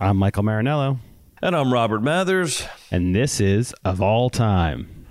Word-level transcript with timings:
I'm 0.00 0.16
Michael 0.16 0.42
Marinello, 0.42 0.98
And 1.42 1.54
I'm 1.54 1.72
Robert 1.72 2.02
Mathers. 2.02 2.66
and 2.90 3.14
this 3.14 3.40
is 3.40 3.74
Of 3.84 4.00
All 4.00 4.30
Time. 4.30 5.06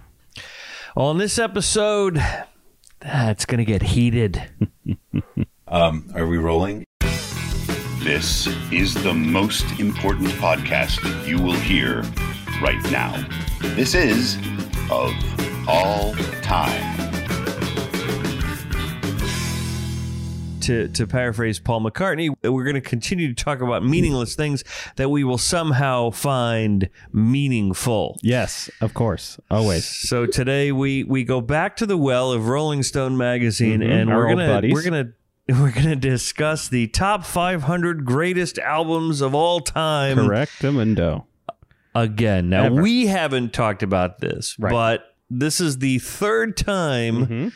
On 0.96 1.18
this 1.18 1.38
episode, 1.38 2.18
ah, 2.20 3.30
it's 3.30 3.46
going 3.46 3.60
to 3.60 3.66
get 3.66 3.82
heated. 3.84 4.44
Um, 5.72 6.10
are 6.16 6.26
we 6.26 6.40
rolling? 6.40 6.84
This 8.00 8.48
is 8.72 8.96
the 9.04 9.14
most 9.14 9.80
important 9.80 10.30
podcast 10.30 11.28
you 11.28 11.40
will 11.40 11.54
hear 11.54 12.02
right 12.60 12.82
now. 12.92 13.24
This 13.76 13.94
is 13.94 14.36
Of 14.90 15.14
All 15.68 16.16
Time. 16.42 17.09
To, 20.70 20.88
to 20.88 21.08
paraphrase 21.08 21.60
Paul 21.60 21.82
McCartney, 21.82 22.34
we're 22.44 22.64
going 22.64 22.76
to 22.76 22.82
continue 22.82 23.28
to 23.34 23.34
talk 23.44 23.62
about 23.62 23.84
meaningless 23.84 24.36
things 24.36 24.64
that 24.98 25.10
we 25.10 25.24
will 25.24 25.38
somehow 25.38 26.12
find 26.12 26.90
meaningful. 27.12 28.18
Yes, 28.22 28.70
of 28.82 28.94
course, 28.94 29.40
always. 29.50 29.86
So 29.86 30.26
today 30.26 30.72
we 30.72 31.04
we 31.04 31.24
go 31.24 31.42
back 31.42 31.76
to 31.78 31.86
the 31.86 31.98
well 31.98 32.32
of 32.32 32.48
Rolling 32.48 32.84
Stone 32.84 33.18
magazine, 33.18 33.80
Mhm, 33.82 33.92
and 33.92 34.10
our 34.12 34.18
we're 34.18 34.30
gonna 34.36 34.48
buddies. 34.48 34.74
we're 34.74 34.84
gonna 34.84 35.12
we're 35.50 35.72
gonna 35.72 35.96
discuss 35.96 36.68
the 36.70 36.88
top 36.88 37.26
500 37.26 38.06
greatest 38.06 38.60
albums 38.60 39.22
of 39.22 39.34
all 39.34 39.60
time. 39.62 40.18
Correct, 40.18 40.64
Mundo. 40.64 41.26
Again, 41.96 42.50
now 42.50 42.66
Ever. 42.66 42.82
we 42.82 43.08
haven't 43.08 43.52
talked 43.54 43.82
about 43.82 44.20
this, 44.20 44.56
Right. 44.60 44.72
but 44.72 45.16
this 45.30 45.60
is 45.60 45.80
the 45.80 45.98
third 46.00 46.56
time 46.56 47.26
Mhm. 47.26 47.52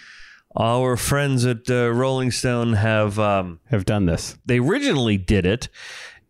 Our 0.55 0.95
friends 0.97 1.45
at 1.45 1.69
uh, 1.69 1.89
Rolling 1.91 2.31
Stone 2.31 2.73
have. 2.73 3.17
Um, 3.19 3.59
Have 3.69 3.85
done 3.85 4.05
this. 4.05 4.37
they 4.45 4.59
originally 4.59 5.17
did 5.17 5.45
it 5.45 5.69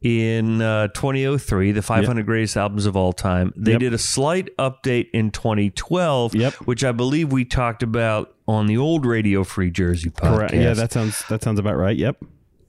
in 0.02 0.62
uh, 0.62 0.88
2003, 0.90 1.72
the 1.72 1.81
500 1.81 2.26
greatest 2.26 2.58
albums 2.58 2.86
of 2.86 2.98
all 2.98 3.14
time. 3.14 3.54
They 3.55 3.72
Yep. 3.72 3.80
did 3.80 3.94
a 3.94 3.98
slight 3.98 4.50
update 4.58 5.08
in 5.14 5.31
2012, 5.31 6.36
Yep. 6.36 6.53
which 6.66 6.83
I 6.83 6.92
believe 6.92 7.31
we 7.31 7.45
talked 7.45 7.83
about 7.83 8.33
on 8.48 8.67
the 8.67 8.75
old 8.78 9.06
Radio 9.06 9.44
Free 9.45 9.72
Jersey 9.72 10.09
podcast. 10.09 10.36
Correct. 10.38 10.53
Yeah, 10.53 10.73
that 10.73 10.92
sounds 10.92 11.23
that 11.30 11.42
sounds 11.44 11.59
about 11.59 11.78
right. 11.78 11.95
Yep. 11.95 12.17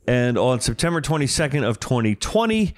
and 0.07 0.37
on 0.39 0.61
September 0.61 1.01
22nd 1.01 1.65
of 1.67 1.81
2020 1.81 2.75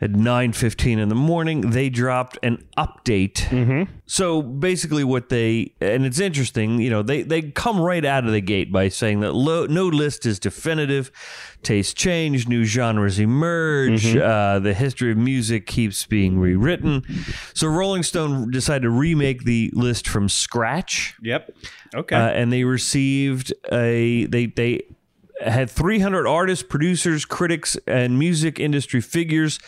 at 0.00 0.10
9:15 0.12 0.98
in 0.98 1.08
the 1.08 1.14
morning, 1.14 1.70
they 1.70 1.88
dropped 1.88 2.38
an 2.42 2.64
update. 2.76 3.34
Mm-hmm. 3.48 3.90
So 4.06 4.42
basically, 4.42 5.04
what 5.04 5.28
they 5.28 5.74
and 5.80 6.04
it's 6.04 6.18
interesting, 6.20 6.80
you 6.80 6.90
know, 6.90 7.02
they 7.02 7.22
they 7.22 7.42
come 7.42 7.80
right 7.80 8.04
out 8.04 8.24
of 8.26 8.32
the 8.32 8.40
gate 8.40 8.70
by 8.72 8.88
saying 8.88 9.20
that 9.20 9.34
lo, 9.34 9.66
no 9.66 9.86
list 9.86 10.26
is 10.26 10.38
definitive. 10.38 11.10
Tastes 11.62 11.94
change, 11.94 12.46
new 12.46 12.64
genres 12.64 13.18
emerge. 13.18 14.14
Uh, 14.14 14.58
the 14.58 14.74
history 14.74 15.10
of 15.12 15.16
music 15.16 15.66
keeps 15.66 16.04
being 16.04 16.38
rewritten. 16.38 17.02
So 17.54 17.68
Rolling 17.68 18.02
Stone 18.02 18.50
decided 18.50 18.82
to 18.82 18.90
remake 18.90 19.44
the 19.44 19.70
list 19.72 20.06
from 20.06 20.28
scratch, 20.28 21.14
Yep. 21.22 21.50
Okay. 21.94 22.16
uh, 22.16 22.28
and 22.28 22.52
they 22.52 22.64
received 22.64 23.54
a 23.72 24.26
they 24.26 24.46
they 24.46 24.82
had 25.40 25.70
300 25.70 26.26
artists, 26.26 26.62
producers, 26.62 27.24
critics, 27.24 27.76
and 27.86 28.18
music 28.18 28.58
industry 28.60 29.00
figures 29.00 29.58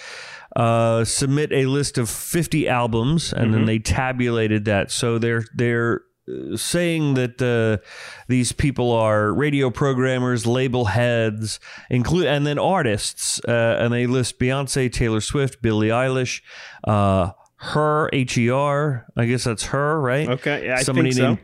uh, 0.55 1.05
submit 1.05 1.53
a 1.53 1.67
list 1.67 1.99
of 1.99 2.09
50 2.09 2.69
albums, 2.69 3.33
and 3.33 3.53
then 3.53 3.67
they 3.67 3.79
tabulated 3.79 4.65
that. 4.65 4.91
So 4.91 5.19
they're 5.19 5.45
they're 5.55 6.03
uh, 6.29 6.57
saying 6.57 7.15
that 7.15 7.43
uh, 7.43 7.85
these 8.29 8.53
people 8.53 8.91
are 8.93 9.35
radio 9.35 9.71
programmers, 9.71 10.47
label 10.47 10.87
heads, 10.87 11.61
include 11.91 12.27
and 12.27 12.47
then 12.47 12.59
artists, 12.59 13.39
uh, 13.47 13.77
and 13.79 13.93
they 13.93 14.07
list 14.07 14.39
Beyonce, 14.39 14.91
Taylor 14.91 15.21
Swift, 15.21 15.61
Billie 15.61 15.89
Eilish. 15.89 16.41
Uh, 16.85 17.33
her 17.59 18.11
H 18.13 18.37
E 18.37 18.51
R, 18.51 19.07
I 19.17 19.25
guess 19.25 19.45
that's 19.45 19.67
her, 19.67 19.99
right? 20.01 20.29
okay. 20.29 20.67
Yeah, 20.67 20.77
I 20.77 20.83
Somebody 20.83 21.11
think 21.11 21.17
so. 21.17 21.27
named 21.29 21.39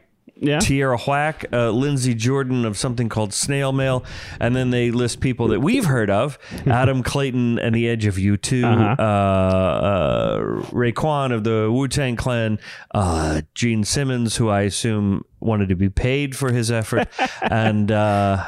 Yeah. 0.45 0.59
Tierra 0.59 0.99
Whack, 0.99 1.45
uh, 1.53 1.71
Lindsey 1.71 2.15
Jordan 2.15 2.65
of 2.65 2.77
something 2.77 3.09
called 3.09 3.33
Snail 3.33 3.73
Mail, 3.73 4.05
and 4.41 4.57
then 4.57 4.71
they 4.71 4.91
list 4.91 5.21
people 5.21 5.47
that 5.49 5.61
we've 5.61 5.85
heard 5.85 6.11
of: 6.11 6.37
Adam 6.67 7.03
Clayton 7.05 7.61
and 7.61 7.75
the 7.75 7.89
Edge 7.89 8.07
of 8.07 8.19
U 8.19 8.37
2 8.37 8.65
Uh-huh. 8.67 8.97
uh, 8.99 9.03
uh, 9.03 10.39
Raekwon 10.73 11.33
of 11.33 11.45
the 11.45 11.71
Wu 11.71 11.87
Tang 11.89 12.17
Clan, 12.17 12.59
uh, 12.95 13.43
Gene 13.55 13.85
Simmons, 13.85 14.37
who 14.37 14.49
I 14.49 14.63
assume 14.63 15.25
wanted 15.41 15.69
to 15.69 15.77
be 15.77 15.89
paid 15.89 16.37
for 16.37 16.53
his 16.53 16.71
effort, 16.71 17.09
and 17.43 17.91
uh, 17.93 18.45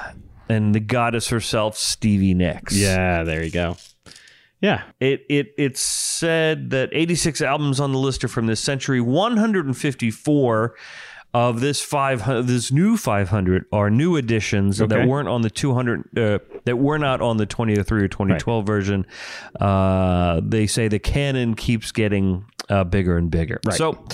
and 0.48 0.74
the 0.74 0.80
goddess 0.80 1.28
herself, 1.28 1.76
Stevie 1.78 2.34
Nicks. 2.34 2.76
yeah. 2.76 3.22
There 3.22 3.42
you 3.44 3.50
go. 3.50 3.76
Yeah. 4.60 4.82
It 4.98 5.24
it 5.28 5.54
it 5.58 5.76
said 5.78 6.70
that 6.70 6.88
86 6.92 7.40
albums 7.42 7.80
on 7.80 7.92
the 7.92 7.98
list 7.98 8.24
are 8.24 8.28
from 8.28 8.46
this 8.46 8.60
century. 8.60 9.00
154 9.00 10.74
of 11.34 11.60
this 11.60 11.82
500 11.82 12.44
this 12.44 12.70
new 12.72 12.96
500 12.96 13.66
are 13.72 13.90
new 13.90 14.16
additions 14.16 14.80
Okay. 14.80 14.94
that 14.96 15.08
weren't 15.08 15.28
on 15.28 15.42
the 15.42 15.50
200 15.50 16.16
uh, 16.16 16.38
that 16.64 16.76
were 16.78 16.96
not 16.98 17.20
on 17.20 17.36
the 17.36 17.44
2003 17.46 18.02
or 18.04 18.08
2012 18.08 18.64
version. 18.66 19.04
Uh, 19.60 20.40
they 20.42 20.66
say 20.66 20.88
the 20.88 20.98
canon 21.00 21.54
keeps 21.54 21.90
getting 21.92 22.44
uh, 22.70 22.84
bigger 22.84 23.18
and 23.18 23.30
bigger. 23.30 23.60
Right. 23.66 23.76
So 23.76 24.06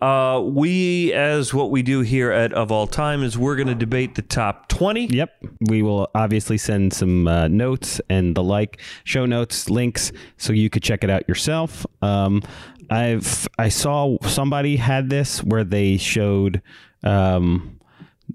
uh, 0.00 0.42
we, 0.44 1.12
as 1.12 1.54
what 1.54 1.70
we 1.70 1.82
do 1.82 2.00
here 2.00 2.30
at 2.30 2.52
Of 2.52 2.70
All 2.70 2.86
Time, 2.86 3.22
is 3.22 3.38
we're 3.38 3.56
going 3.56 3.68
to 3.68 3.74
debate 3.74 4.14
the 4.14 4.22
top 4.22 4.68
20. 4.68 5.06
Yep. 5.06 5.30
We 5.68 5.82
will 5.82 6.10
obviously 6.14 6.58
send 6.58 6.92
some 6.92 7.26
uh, 7.26 7.48
notes 7.48 8.00
and 8.10 8.34
the 8.34 8.42
like, 8.42 8.80
show 9.04 9.24
notes, 9.24 9.70
links, 9.70 10.12
so 10.36 10.52
you 10.52 10.68
could 10.68 10.82
check 10.82 11.02
it 11.02 11.08
out 11.08 11.26
yourself. 11.28 11.86
Um, 12.02 12.42
I've 12.90 13.48
I 13.58 13.68
saw 13.68 14.16
somebody 14.22 14.76
had 14.76 15.10
this 15.10 15.42
where 15.42 15.64
they 15.64 15.96
showed, 15.96 16.62
um, 17.02 17.80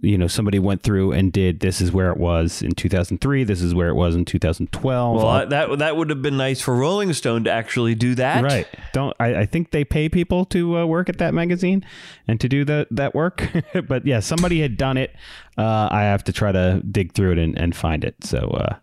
you 0.02 0.18
know, 0.18 0.28
somebody 0.28 0.58
went 0.58 0.82
through 0.82 1.12
and 1.12 1.32
did 1.32 1.60
this 1.60 1.80
is 1.80 1.92
where 1.92 2.10
it 2.12 2.18
was 2.18 2.64
in 2.64 2.72
2003. 2.72 3.44
This 3.44 3.62
is 3.62 3.76
where 3.76 3.88
it 3.88 3.94
was 3.94 4.16
in 4.16 4.26
2012. 4.26 5.16
Well, 5.16 5.28
I, 5.28 5.46
that 5.46 5.78
that 5.80 5.96
would 5.96 6.10
have 6.10 6.24
been 6.24 6.38
nice 6.38 6.60
for 6.60 6.76
Rolling 6.76 7.14
Stone 7.14 7.44
to 7.44 7.52
actually 7.52 7.94
do 7.94 8.16
that. 8.16 8.44
Right. 8.44 8.68
Don't 8.94 9.16
I, 9.20 9.36
I 9.36 9.46
think 9.46 9.70
they 9.70 9.86
pay 9.86 10.10
people 10.10 10.46
to 10.46 10.80
uh, 10.80 10.86
work 10.86 11.08
at 11.08 11.20
that 11.20 11.36
magazine 11.36 11.86
and 12.28 12.42
to 12.42 12.50
do 12.50 12.66
that 12.66 12.88
that 12.90 13.14
work. 13.14 13.48
but 13.88 14.06
yeah, 14.06 14.20
somebody 14.20 14.60
had 14.60 14.76
done 14.76 14.98
it. 14.98 15.16
Uh, 15.56 15.88
I 15.92 16.02
have 16.02 16.24
to 16.26 16.34
try 16.34 16.52
to 16.52 16.82
dig 16.90 17.14
through 17.14 17.34
it 17.34 17.38
and, 17.38 17.58
and 17.58 17.76
find 17.76 18.04
it. 18.04 18.16
So 18.24 18.40
uh, 18.40 18.76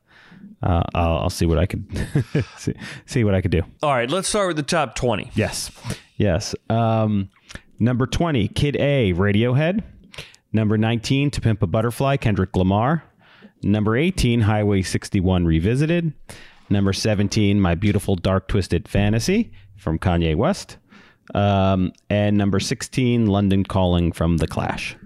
uh, 0.63 0.83
I'll, 0.95 1.19
I'll 1.19 1.31
see 1.31 1.47
what 1.47 1.59
I 1.59 1.67
could 1.67 1.85
see, 2.59 2.75
see 3.07 3.25
what 3.25 3.35
I 3.35 3.41
could 3.41 3.51
do. 3.51 3.63
All 3.83 3.93
right, 3.93 4.09
let's 4.09 4.29
start 4.29 4.47
with 4.47 4.57
the 4.57 4.63
top 4.63 4.95
20. 4.95 5.33
Yes. 5.35 5.73
Yes. 6.17 6.55
Um, 6.71 7.29
number 7.81 8.07
20, 8.07 8.49
Kid 8.49 8.77
A, 8.77 9.13
Radiohead. 9.15 9.83
Number 10.53 10.79
19, 10.79 11.31
To 11.33 11.41
Pimp 11.41 11.63
a 11.63 11.67
Butterfly, 11.67 12.17
Kendrick 12.17 12.57
Lamar. 12.57 13.05
Number 13.63 13.97
18, 13.97 14.43
Highway 14.43 14.83
61 14.83 15.45
Revisited. 15.45 16.13
Number 16.71 16.93
17, 16.93 17.61
My 17.61 17.75
Beautiful 17.75 18.17
Dark 18.17 18.49
Twisted 18.49 18.89
Fantasy 18.89 19.53
from 19.77 19.99
Kanye 19.99 20.37
West. 20.37 20.79
Um, 21.35 21.93
and 22.09 22.37
number 22.37 22.61
16, 22.61 23.27
London 23.27 23.65
Calling 23.65 24.13
from 24.13 24.39
The 24.39 24.47
Clash. 24.47 24.97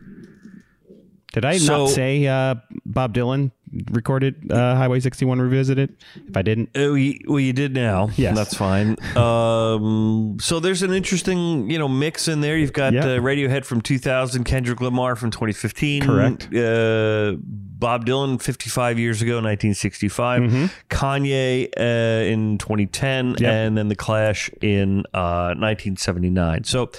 Did 1.32 1.44
I 1.46 1.56
So- 1.56 1.84
not 1.84 1.90
say 1.90 2.26
uh, 2.26 2.56
Bob 2.84 3.14
Dylan 3.14 3.52
recorded 3.90 4.52
uh, 4.52 4.76
Highway 4.76 5.00
61 5.00 5.40
Revisited? 5.40 5.96
If 6.28 6.36
I 6.36 6.42
didn't, 6.42 6.76
Uh, 6.76 6.92
we- 6.92 7.24
well, 7.26 7.40
you 7.40 7.54
did 7.54 7.72
now. 7.74 8.10
Yes. 8.16 8.36
That's 8.36 8.54
fine. 8.54 8.96
um, 9.16 10.36
so 10.40 10.60
there's 10.60 10.82
an 10.82 10.92
interesting, 10.92 11.70
you 11.70 11.78
know, 11.78 11.88
mix 11.88 12.28
in 12.28 12.42
there. 12.42 12.58
You've 12.58 12.74
got 12.74 12.92
Yeah. 12.92 13.04
uh, 13.04 13.18
Radiohead 13.20 13.64
from 13.64 13.80
2000, 13.80 14.44
Kendrick 14.44 14.82
Lamar 14.82 15.16
from 15.16 15.30
2015. 15.30 16.02
Correct. 16.02 16.54
Uh, 16.54 17.36
Bob 17.40 18.04
Dylan 18.06 18.40
55 18.40 18.98
years 18.98 19.22
ago, 19.22 19.36
1965. 19.40 20.42
Kanye 20.90 21.68
uh, 21.78 22.24
in 22.30 22.58
2010. 22.58 23.34
Mm-hmm. 23.34 23.42
Yep. 23.42 23.52
And 23.52 23.78
then 23.78 23.88
The 23.88 23.96
Clash 23.96 24.50
in 24.60 25.00
uh, 25.14 25.54
1979. 25.56 26.64
So 26.64 26.90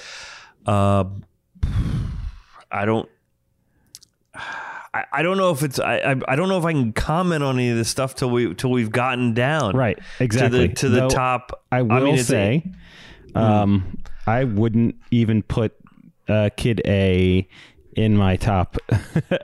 uh, 0.66 1.04
I 2.70 2.84
don't. 2.84 3.08
I, 4.94 5.04
I 5.12 5.22
don't 5.22 5.36
know 5.36 5.50
if 5.50 5.62
it's 5.64 5.78
I, 5.80 5.96
I 5.96 6.16
I 6.28 6.36
don't 6.36 6.48
know 6.48 6.58
if 6.58 6.64
I 6.64 6.72
can 6.72 6.92
comment 6.92 7.42
on 7.42 7.56
any 7.58 7.70
of 7.70 7.76
this 7.76 7.88
stuff 7.88 8.14
till 8.14 8.30
we 8.30 8.54
till 8.54 8.70
we've 8.70 8.92
gotten 8.92 9.34
down 9.34 9.76
right, 9.76 9.98
exactly. 10.20 10.68
to 10.68 10.68
the 10.68 10.74
to 10.74 10.88
the 10.88 11.00
Though- 11.00 11.08
top. 11.10 11.64
I 11.72 11.82
will 11.82 12.00
mean, 12.02 12.14
it's 12.14 12.22
a- 12.22 12.62
say, 12.62 12.72
um, 13.34 13.98
I 14.26 14.44
wouldn't 14.44 14.94
even 15.10 15.42
put 15.42 15.74
uh, 16.28 16.50
Kid 16.56 16.80
A 16.86 17.46
in 17.96 18.16
my 18.16 18.36
top 18.36 18.76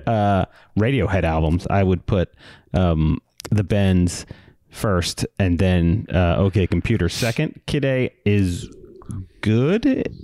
uh, 0.06 0.44
Radiohead 0.79 1.25
albums. 1.25 1.67
I 1.69 1.82
would 1.82 2.06
put 2.06 2.32
um, 2.73 3.20
the 3.50 3.64
Bends 3.64 4.26
first, 4.70 5.26
and 5.41 5.58
then 5.58 6.06
uh, 6.14 6.37
OK 6.38 6.67
Computer 6.69 7.08
second. 7.08 7.61
Kid 7.67 7.85
A 7.85 8.12
is 8.25 8.69
good. 9.41 10.14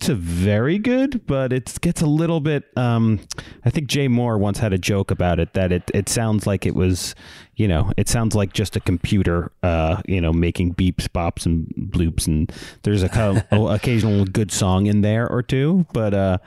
To 0.00 0.14
very 0.14 0.78
good, 0.78 1.26
but 1.26 1.52
it 1.52 1.78
gets 1.80 2.00
a 2.02 2.06
little 2.06 2.40
bit. 2.40 2.64
Um, 2.76 3.20
I 3.64 3.70
think 3.70 3.88
Jay 3.88 4.08
Mohr 4.08 4.38
once 4.38 4.58
had 4.58 4.72
a 4.72 4.78
joke 4.78 5.10
about 5.10 5.38
it 5.40 5.52
that 5.54 5.72
it 5.72 5.90
it 5.94 6.08
sounds 6.08 6.46
like 6.46 6.64
it 6.66 6.74
was, 6.74 7.14
you 7.56 7.66
know, 7.68 7.92
it 7.96 8.08
sounds 8.08 8.34
like 8.34 8.52
just 8.52 8.76
a 8.76 8.80
computer, 8.80 9.50
uh, 9.62 10.00
you 10.06 10.20
know, 10.20 10.32
making 10.32 10.74
beeps, 10.74 11.08
bops, 11.08 11.44
and 11.46 11.66
bloops, 11.90 12.26
and 12.26 12.52
there's 12.82 13.02
a 13.02 13.08
co- 13.08 13.42
occasional 13.68 14.24
good 14.24 14.50
song 14.52 14.86
in 14.86 15.00
there 15.02 15.28
or 15.28 15.42
two, 15.42 15.84
but 15.92 16.14
uh, 16.14 16.38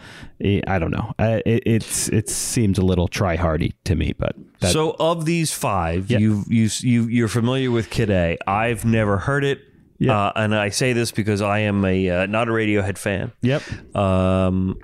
I 0.43 0.79
don't 0.79 0.91
know. 0.91 1.13
It, 1.19 1.63
it's 1.65 2.07
it 2.09 2.29
seems 2.29 2.77
a 2.77 2.85
little 2.85 3.07
try 3.07 3.35
hardy 3.35 3.73
to 3.85 3.95
me, 3.95 4.13
but 4.17 4.35
that, 4.61 4.71
so 4.73 4.95
of 4.99 5.25
these 5.25 5.51
five, 5.51 6.09
Yeah. 6.09 6.19
you 6.19 6.43
you 6.47 6.69
you 6.79 7.03
you're 7.03 7.27
familiar 7.27 7.71
with 7.71 7.89
Kid 7.89 8.09
A. 8.09 8.37
I've 8.47 8.85
never 8.85 9.17
heard 9.19 9.43
it. 9.43 9.59
Yeah. 10.01 10.17
Uh, 10.19 10.31
and 10.35 10.55
I 10.55 10.69
say 10.69 10.93
this 10.93 11.11
because 11.11 11.41
I 11.41 11.59
am 11.59 11.85
a 11.85 12.09
uh, 12.09 12.25
not 12.25 12.47
a 12.47 12.51
Radiohead 12.51 12.97
fan. 12.97 13.31
yep, 13.41 13.61
Um, 13.95 14.79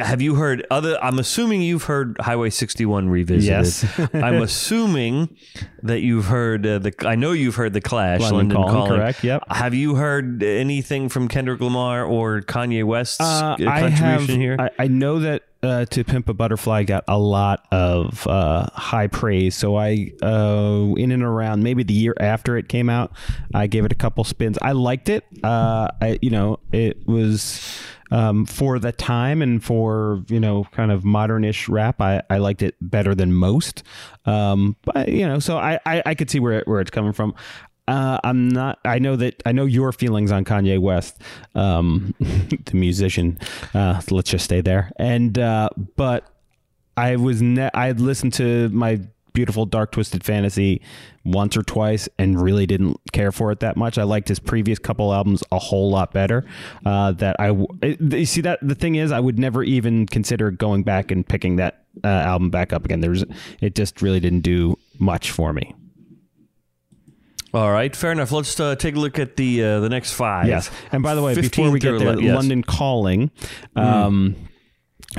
have 0.00 0.22
you 0.22 0.34
heard 0.36 0.66
other? 0.70 0.98
I'm 1.04 1.18
assuming 1.18 1.60
you've 1.60 1.82
heard 1.84 2.16
Highway 2.18 2.48
61 2.48 3.10
revisited. 3.10 3.44
Yes. 3.50 3.84
I'm 4.14 4.40
assuming 4.40 5.36
that 5.82 6.00
you've 6.00 6.24
heard 6.24 6.66
uh, 6.66 6.78
the. 6.78 6.94
I 7.06 7.16
know 7.16 7.32
you've 7.32 7.56
heard 7.56 7.74
the 7.74 7.82
Clash. 7.82 8.20
London 8.22 8.48
London, 8.56 8.56
Calling, 8.74 8.92
correct, 8.98 9.22
yep. 9.22 9.42
Have 9.50 9.74
you 9.74 9.96
heard 9.96 10.42
anything 10.42 11.10
from 11.10 11.28
Kendrick 11.28 11.60
Lamar 11.60 12.02
or 12.04 12.40
Kanye 12.40 12.82
West's 12.84 13.20
Uh, 13.20 13.56
uh, 13.60 13.66
I 13.68 13.80
contribution 13.90 14.00
have. 14.18 14.28
here? 14.40 14.56
I, 14.58 14.84
I 14.84 14.88
know 14.88 15.18
that 15.18 15.42
uh, 15.62 15.84
"To 15.86 16.04
Pimp 16.04 16.28
a 16.28 16.34
Butterfly" 16.34 16.84
got 16.84 17.04
a 17.08 17.18
lot 17.18 17.66
of 17.70 18.26
uh, 18.26 18.66
high 18.72 19.06
praise. 19.06 19.54
So 19.54 19.76
I, 19.76 20.12
uh, 20.22 20.94
in 20.96 21.12
and 21.12 21.22
around 21.22 21.62
maybe 21.62 21.82
the 21.82 21.94
year 21.94 22.14
after 22.20 22.56
it 22.56 22.68
came 22.68 22.88
out, 22.88 23.12
I 23.54 23.66
gave 23.66 23.84
it 23.84 23.92
a 23.92 23.96
couple 23.96 24.24
spins. 24.24 24.58
I 24.62 24.72
liked 24.72 25.08
it. 25.08 25.24
Uh, 25.42 25.88
I, 26.00 26.18
you 26.22 26.30
know, 26.30 26.58
it 26.72 27.06
was 27.06 27.80
um, 28.10 28.46
for 28.46 28.78
the 28.78 28.92
time 28.92 29.42
and 29.42 29.62
for 29.62 30.24
you 30.28 30.40
know 30.40 30.64
kind 30.72 30.90
of 30.90 31.02
modernish 31.02 31.68
rap. 31.68 32.00
I, 32.00 32.22
I 32.30 32.38
liked 32.38 32.62
it 32.62 32.76
better 32.80 33.14
than 33.14 33.32
most. 33.32 33.82
Um, 34.26 34.76
but 34.84 35.08
you 35.08 35.26
know, 35.26 35.38
so 35.38 35.58
I, 35.58 35.78
I, 35.86 36.02
I 36.06 36.14
could 36.14 36.30
see 36.30 36.40
where 36.40 36.60
it, 36.60 36.68
where 36.68 36.80
it's 36.80 36.90
coming 36.90 37.12
from. 37.12 37.34
Uh, 37.88 38.18
I'm 38.22 38.50
not. 38.50 38.78
I 38.84 38.98
know 38.98 39.16
that. 39.16 39.42
I 39.46 39.52
know 39.52 39.64
your 39.64 39.92
feelings 39.92 40.30
on 40.30 40.44
Kanye 40.44 40.78
West, 40.78 41.22
um, 41.54 42.14
the 42.20 42.74
musician. 42.74 43.38
Uh, 43.72 44.00
let's 44.10 44.30
just 44.30 44.44
stay 44.44 44.60
there. 44.60 44.92
And 44.96 45.38
uh, 45.38 45.70
but 45.96 46.30
I 46.98 47.16
was. 47.16 47.40
Ne- 47.40 47.70
I 47.72 47.86
had 47.86 47.98
listened 47.98 48.34
to 48.34 48.68
my 48.68 49.00
beautiful 49.32 49.64
dark 49.64 49.92
twisted 49.92 50.22
fantasy 50.22 50.82
once 51.24 51.56
or 51.56 51.62
twice 51.62 52.08
and 52.18 52.42
really 52.42 52.66
didn't 52.66 53.00
care 53.12 53.32
for 53.32 53.52
it 53.52 53.60
that 53.60 53.76
much. 53.76 53.96
I 53.96 54.02
liked 54.02 54.28
his 54.28 54.38
previous 54.38 54.78
couple 54.78 55.14
albums 55.14 55.42
a 55.50 55.58
whole 55.58 55.90
lot 55.90 56.12
better. 56.12 56.44
Uh, 56.84 57.12
that 57.12 57.36
I 57.38 57.50
you 57.82 58.26
see 58.26 58.42
that 58.42 58.58
the 58.60 58.74
thing 58.74 58.96
is 58.96 59.12
I 59.12 59.20
would 59.20 59.38
never 59.38 59.62
even 59.62 60.06
consider 60.06 60.50
going 60.50 60.82
back 60.82 61.10
and 61.10 61.26
picking 61.26 61.56
that 61.56 61.84
uh, 62.04 62.08
album 62.08 62.50
back 62.50 62.74
up 62.74 62.84
again. 62.84 63.00
There's 63.00 63.24
it 63.62 63.74
just 63.74 64.02
really 64.02 64.20
didn't 64.20 64.40
do 64.40 64.76
much 64.98 65.30
for 65.30 65.54
me. 65.54 65.74
All 67.54 67.72
right, 67.72 67.94
fair 67.94 68.12
enough. 68.12 68.30
Let's 68.30 68.58
uh, 68.60 68.76
take 68.76 68.94
a 68.94 68.98
look 68.98 69.18
at 69.18 69.36
the 69.36 69.64
uh, 69.64 69.80
the 69.80 69.88
next 69.88 70.12
five. 70.12 70.46
Yes. 70.46 70.70
And 70.92 71.02
by 71.02 71.14
the 71.14 71.22
way, 71.22 71.34
before 71.34 71.70
we 71.70 71.80
get 71.80 71.98
there, 71.98 72.08
11 72.08 72.24
yes. 72.24 72.34
London 72.34 72.62
Calling, 72.62 73.30
um, 73.74 74.36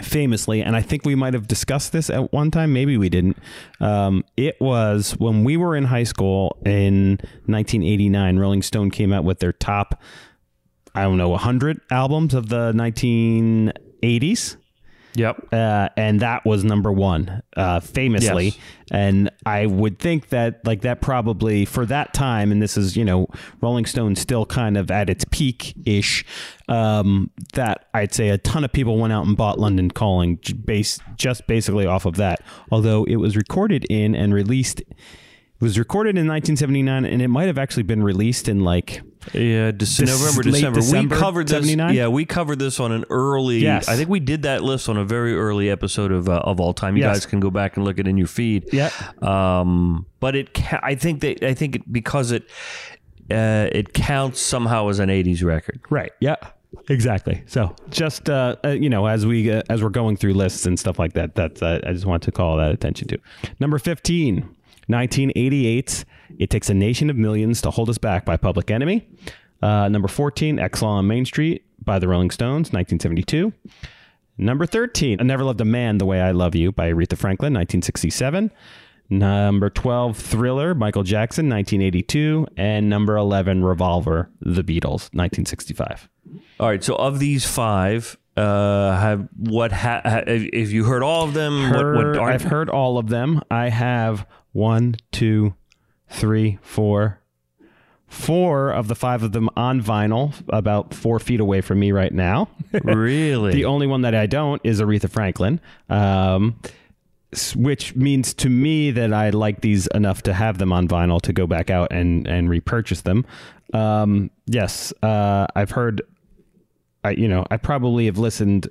famously, 0.04 0.62
and 0.62 0.76
I 0.76 0.82
think 0.82 1.06
we 1.06 1.16
might 1.16 1.34
have 1.34 1.48
discussed 1.48 1.92
this 1.92 2.10
at 2.10 2.32
one 2.32 2.52
time. 2.52 2.72
Maybe 2.72 2.98
we 2.98 3.10
didn't. 3.10 3.38
Um, 3.80 4.24
it 4.38 4.62
was 4.62 5.14
when 5.14 5.44
we 5.44 5.58
were 5.58 5.76
in 5.76 5.86
high 5.86 6.04
school 6.04 6.58
in 6.66 7.18
1989. 7.48 8.38
Rolling 8.38 8.62
Stone 8.62 8.92
came 8.92 9.12
out 9.12 9.24
with 9.24 9.40
their 9.40 9.54
top, 9.54 10.00
I 10.94 11.02
don't 11.04 11.18
know, 11.18 11.30
100 11.30 11.82
albums 11.90 12.36
of 12.36 12.50
the 12.50 12.72
1980s 12.74 14.58
Yep. 15.20 15.54
uh, 15.54 15.90
and 15.98 16.22
that 16.22 16.46
was 16.46 16.64
number 16.64 16.92
one, 16.92 17.44
uh, 17.56 17.80
famously. 17.82 18.46
Yes. 18.46 18.58
And 18.92 19.30
I 19.46 19.68
would 19.68 20.00
think 20.00 20.30
that 20.30 20.66
like 20.66 20.82
that 20.82 21.02
probably 21.02 21.66
for 21.66 21.86
that 21.86 22.14
time, 22.14 22.52
and 22.52 22.62
this 22.62 22.78
is 22.78 22.98
you 22.98 23.06
know 23.06 23.28
Rolling 23.62 23.86
Stone 23.86 24.16
still 24.16 24.46
kind 24.46 24.78
of 24.78 24.90
at 24.90 25.10
its 25.10 25.26
peak 25.30 25.76
ish. 25.86 26.26
Um, 26.68 27.30
that 27.54 27.86
I'd 27.94 28.14
say 28.14 28.30
a 28.30 28.38
ton 28.38 28.64
of 28.64 28.72
people 28.72 28.98
went 28.98 29.14
out 29.14 29.26
and 29.26 29.38
bought 29.38 29.60
London 29.60 29.92
Calling 29.92 30.40
j- 30.42 30.54
base 30.54 31.00
just 31.18 31.46
basically 31.48 31.86
off 31.86 32.06
of 32.06 32.16
that. 32.16 32.42
Although 32.72 33.04
it 33.04 33.18
was 33.18 33.36
recorded 33.36 33.86
in 33.90 34.16
and 34.16 34.34
released. 34.34 34.82
It 35.62 35.66
was 35.66 35.78
recorded 35.78 36.12
in 36.12 36.26
1979, 36.26 37.04
and 37.04 37.22
it 37.22 37.28
might 37.28 37.48
have 37.48 37.58
actually 37.58 37.84
been 37.84 38.02
released 38.02 38.48
in 38.48 38.62
like 38.64 39.02
Yeah, 39.34 39.72
Dec- 39.72 39.80
This 39.80 40.00
November, 40.00 40.44
December. 40.44 40.80
December, 40.80 41.16
we 41.16 41.20
covered 41.22 41.48
this. 41.50 41.70
Yeah, 41.76 42.08
we 42.08 42.26
covered 42.26 42.58
this 42.60 42.80
on 42.80 42.92
an 42.92 43.04
early. 43.10 43.60
Yes. 43.60 43.88
I 43.90 43.96
think 43.98 44.10
we 44.10 44.20
did 44.22 44.44
that 44.44 44.64
list 44.64 44.88
on 44.88 44.96
a 44.98 45.04
very 45.04 45.36
early 45.36 45.70
episode 45.70 46.12
of 46.12 46.30
uh, 46.30 46.38
of 46.40 46.60
all 46.60 46.74
time. 46.74 46.96
You 46.96 47.04
Yes. 47.04 47.18
guys 47.18 47.26
can 47.26 47.40
go 47.40 47.50
back 47.52 47.76
and 47.76 47.86
look 47.86 48.00
it 48.00 48.08
in 48.08 48.18
your 48.18 48.28
feed. 48.28 48.66
Yeah. 48.72 48.92
Um, 49.22 50.06
but 50.20 50.36
it, 50.36 50.54
ca- 50.54 50.80
I 50.82 50.96
think 50.96 51.20
that 51.22 51.44
I 51.44 51.54
think 51.54 51.76
it, 51.76 51.92
because 51.92 52.32
it, 52.32 52.44
uh, 53.30 53.68
it 53.72 53.94
counts 53.94 54.40
somehow 54.40 54.88
as 54.88 55.00
an 55.00 55.10
'80s 55.10 55.44
record. 55.44 55.82
Right. 55.90 56.12
Yeah. 56.22 56.36
Exactly. 56.88 57.44
So 57.48 57.76
just 57.90 58.30
uh, 58.30 58.56
uh, 58.64 58.70
you 58.70 58.90
know, 58.90 59.08
as 59.08 59.26
we 59.26 59.52
uh, 59.52 59.64
as 59.70 59.82
we're 59.84 59.90
going 59.90 60.18
through 60.18 60.34
lists 60.36 60.66
and 60.66 60.80
stuff 60.80 60.98
like 61.00 61.14
that, 61.14 61.34
that's 61.36 61.62
uh, 61.62 61.80
I 61.86 61.92
just 61.94 62.06
want 62.06 62.24
to 62.24 62.32
call 62.32 62.58
that 62.58 62.72
attention 62.72 63.08
to. 63.10 63.18
Number 63.60 63.80
15, 63.80 64.48
1988's 64.90 66.06
"It 66.38 66.50
Takes 66.50 66.70
a 66.70 66.74
Nation 66.74 67.10
of 67.10 67.16
Millions 67.16 67.62
to 67.62 67.72
Hold 67.72 67.90
Us 67.90 67.98
Back" 67.98 68.26
by 68.26 68.38
Public 68.38 68.72
Enemy. 68.72 69.08
Uh, 69.62 69.88
number 69.90 70.08
14, 70.08 70.60
"Exile 70.60 70.90
on 70.90 71.08
Main 71.08 71.26
Street" 71.26 71.64
by 71.84 72.00
the 72.00 72.08
Rolling 72.08 72.30
Stones, 72.32 72.72
1972. 72.74 73.54
Number 74.38 74.66
13, 74.66 75.20
I 75.20 75.24
Never 75.24 75.44
Loved 75.44 75.60
a 75.60 75.66
Man 75.66 75.98
the 75.98 76.06
Way 76.06 76.22
I 76.22 76.32
Love 76.32 76.56
You 76.56 76.72
by 76.72 76.92
Aretha 76.94 77.18
Franklin, 77.18 77.54
1967. 77.54 78.52
Number 79.10 79.70
12, 79.70 80.16
Thriller, 80.18 80.74
Michael 80.76 81.04
Jackson, 81.04 81.50
1982. 81.50 82.48
And 82.56 82.90
number 82.90 83.18
11, 83.18 83.64
Revolver, 83.66 84.30
The 84.40 84.64
Beatles, 84.64 85.10
1965. 85.14 86.08
All 86.60 86.68
right. 86.70 86.82
So 86.84 86.96
of 86.96 87.20
these 87.20 87.46
five, 87.46 88.18
uh, 88.38 88.96
have 88.98 89.28
what 89.36 89.72
ha- 89.74 90.02
ha- 90.06 90.24
if 90.28 90.72
you 90.72 90.86
heard 90.86 91.04
all 91.04 91.26
of 91.26 91.34
them? 91.34 91.64
Heard- 91.64 91.96
what, 91.98 92.22
what 92.22 92.32
I've 92.32 92.44
heard 92.44 92.70
all 92.70 92.98
of 92.98 93.10
them. 93.10 93.42
I 93.52 93.70
have 93.70 94.26
one, 94.52 94.96
two, 95.12 95.56
three, 96.08 96.58
four, 96.62 97.20
four 98.08 98.72
of 98.72 98.88
the 98.88 98.96
five 98.96 99.24
of 99.24 99.32
them 99.32 99.50
on 99.56 99.82
vinyl, 99.82 100.34
about 100.50 100.94
four 100.94 101.20
feet 101.20 101.40
away 101.40 101.62
from 101.62 101.80
me 101.80 101.92
right 101.92 102.14
now. 102.14 102.50
really? 102.84 103.54
The 103.54 103.66
only 103.66 103.88
one 103.88 104.02
that 104.02 104.16
I 104.16 104.26
don't 104.26 104.62
is 104.64 104.82
Aretha 104.82 105.10
Franklin, 105.10 105.62
um, 105.90 106.60
which 107.56 107.96
means 107.96 108.34
to 108.36 108.50
me 108.50 108.92
that 108.92 109.14
I 109.14 109.30
like 109.30 109.62
these 109.62 109.88
enough 109.88 110.24
to 110.24 110.34
have 110.34 110.58
them 110.58 110.74
on 110.74 110.88
vinyl 110.88 111.22
to 111.22 111.34
go 111.34 111.46
back 111.46 111.70
out 111.70 111.92
and 111.92 112.28
and 112.28 112.50
repurchase 112.50 113.02
them. 113.02 113.26
Um, 113.74 114.32
yes, 114.48 114.92
uh, 115.04 115.46
I've 115.56 115.72
heard. 115.72 116.02
I 117.04 117.12
you 117.12 117.28
know 117.28 117.46
I 117.52 117.58
probably 117.58 118.08
have 118.08 118.18
listened. 118.18 118.68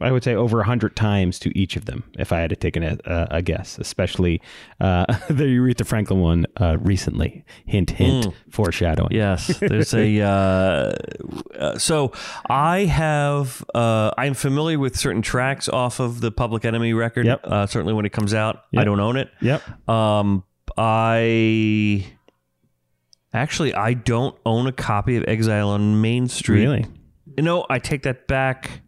I 0.00 0.12
would 0.12 0.24
say 0.24 0.34
over 0.34 0.60
a 0.60 0.64
hundred 0.64 0.96
times 0.96 1.38
to 1.40 1.56
each 1.58 1.76
of 1.76 1.84
them 1.86 2.04
if 2.18 2.32
I 2.32 2.40
had 2.40 2.50
to 2.50 2.56
take 2.56 2.76
an, 2.76 2.82
a, 2.84 3.26
a 3.30 3.42
guess, 3.42 3.78
especially 3.78 4.40
uh, 4.80 5.06
the 5.28 5.44
Aretha 5.44 5.86
Franklin 5.86 6.20
one 6.20 6.46
uh, 6.60 6.78
recently. 6.80 7.44
Hint, 7.64 7.90
hint, 7.90 8.28
foreshadowing. 8.50 9.12
Yes, 9.12 9.58
there's 9.58 9.94
a. 9.94 10.16
Uh, 10.26 10.94
uh, 11.58 11.78
so 11.78 12.12
I 12.48 12.80
have. 12.80 13.64
Uh, 13.74 14.10
I'm 14.16 14.34
familiar 14.34 14.78
with 14.78 14.96
certain 14.96 15.22
tracks 15.22 15.68
off 15.68 16.00
of 16.00 16.20
the 16.20 16.30
Public 16.30 16.64
Enemy 16.64 16.92
record. 16.94 17.26
Yep. 17.26 17.40
Uh, 17.44 17.66
certainly 17.66 17.92
when 17.92 18.06
it 18.06 18.12
comes 18.12 18.34
out, 18.34 18.64
I 18.76 18.84
don't 18.84 19.00
own 19.00 19.16
it. 19.16 19.30
Yep. 19.40 19.88
Um, 19.88 20.44
I 20.76 22.06
actually 23.32 23.74
I 23.74 23.94
don't 23.94 24.36
own 24.44 24.66
a 24.66 24.72
copy 24.72 25.16
of 25.16 25.24
Exile 25.26 25.70
on 25.70 26.00
Main 26.00 26.28
Street. 26.28 26.62
Really? 26.62 26.86
You 27.36 27.42
know, 27.42 27.66
I 27.68 27.78
take 27.78 28.02
that 28.04 28.26
back. 28.26 28.82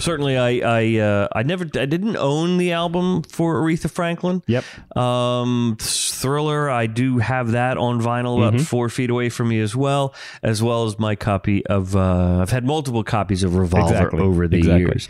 Certainly, 0.00 0.36
I 0.38 0.50
I 0.80 0.98
uh, 1.00 1.28
I 1.34 1.42
never 1.42 1.64
I 1.64 1.86
didn't 1.86 2.16
own 2.16 2.56
the 2.58 2.72
album 2.72 3.22
for 3.22 3.56
Aretha 3.60 3.90
Franklin. 3.90 4.42
Yep. 4.46 4.64
Um, 4.96 5.76
Thriller, 5.80 6.70
I 6.70 6.86
do 6.86 7.18
have 7.18 7.52
that 7.52 7.78
on 7.78 8.00
vinyl 8.00 8.38
about 8.38 8.54
Mm-hmm. 8.54 8.62
four 8.62 8.88
feet 8.88 9.10
away 9.10 9.28
from 9.28 9.48
me 9.48 9.60
as 9.60 9.74
well, 9.76 10.14
as 10.42 10.62
well 10.62 10.84
as 10.86 10.98
my 10.98 11.16
copy 11.16 11.66
of. 11.66 11.96
Uh, 11.96 12.38
I've 12.40 12.50
had 12.50 12.64
multiple 12.64 13.02
copies 13.04 13.42
of 13.42 13.56
Revolver 13.56 13.92
Exactly. 13.94 14.20
over 14.20 14.46
the 14.48 14.58
Exactly. 14.58 14.80
years. 14.82 15.08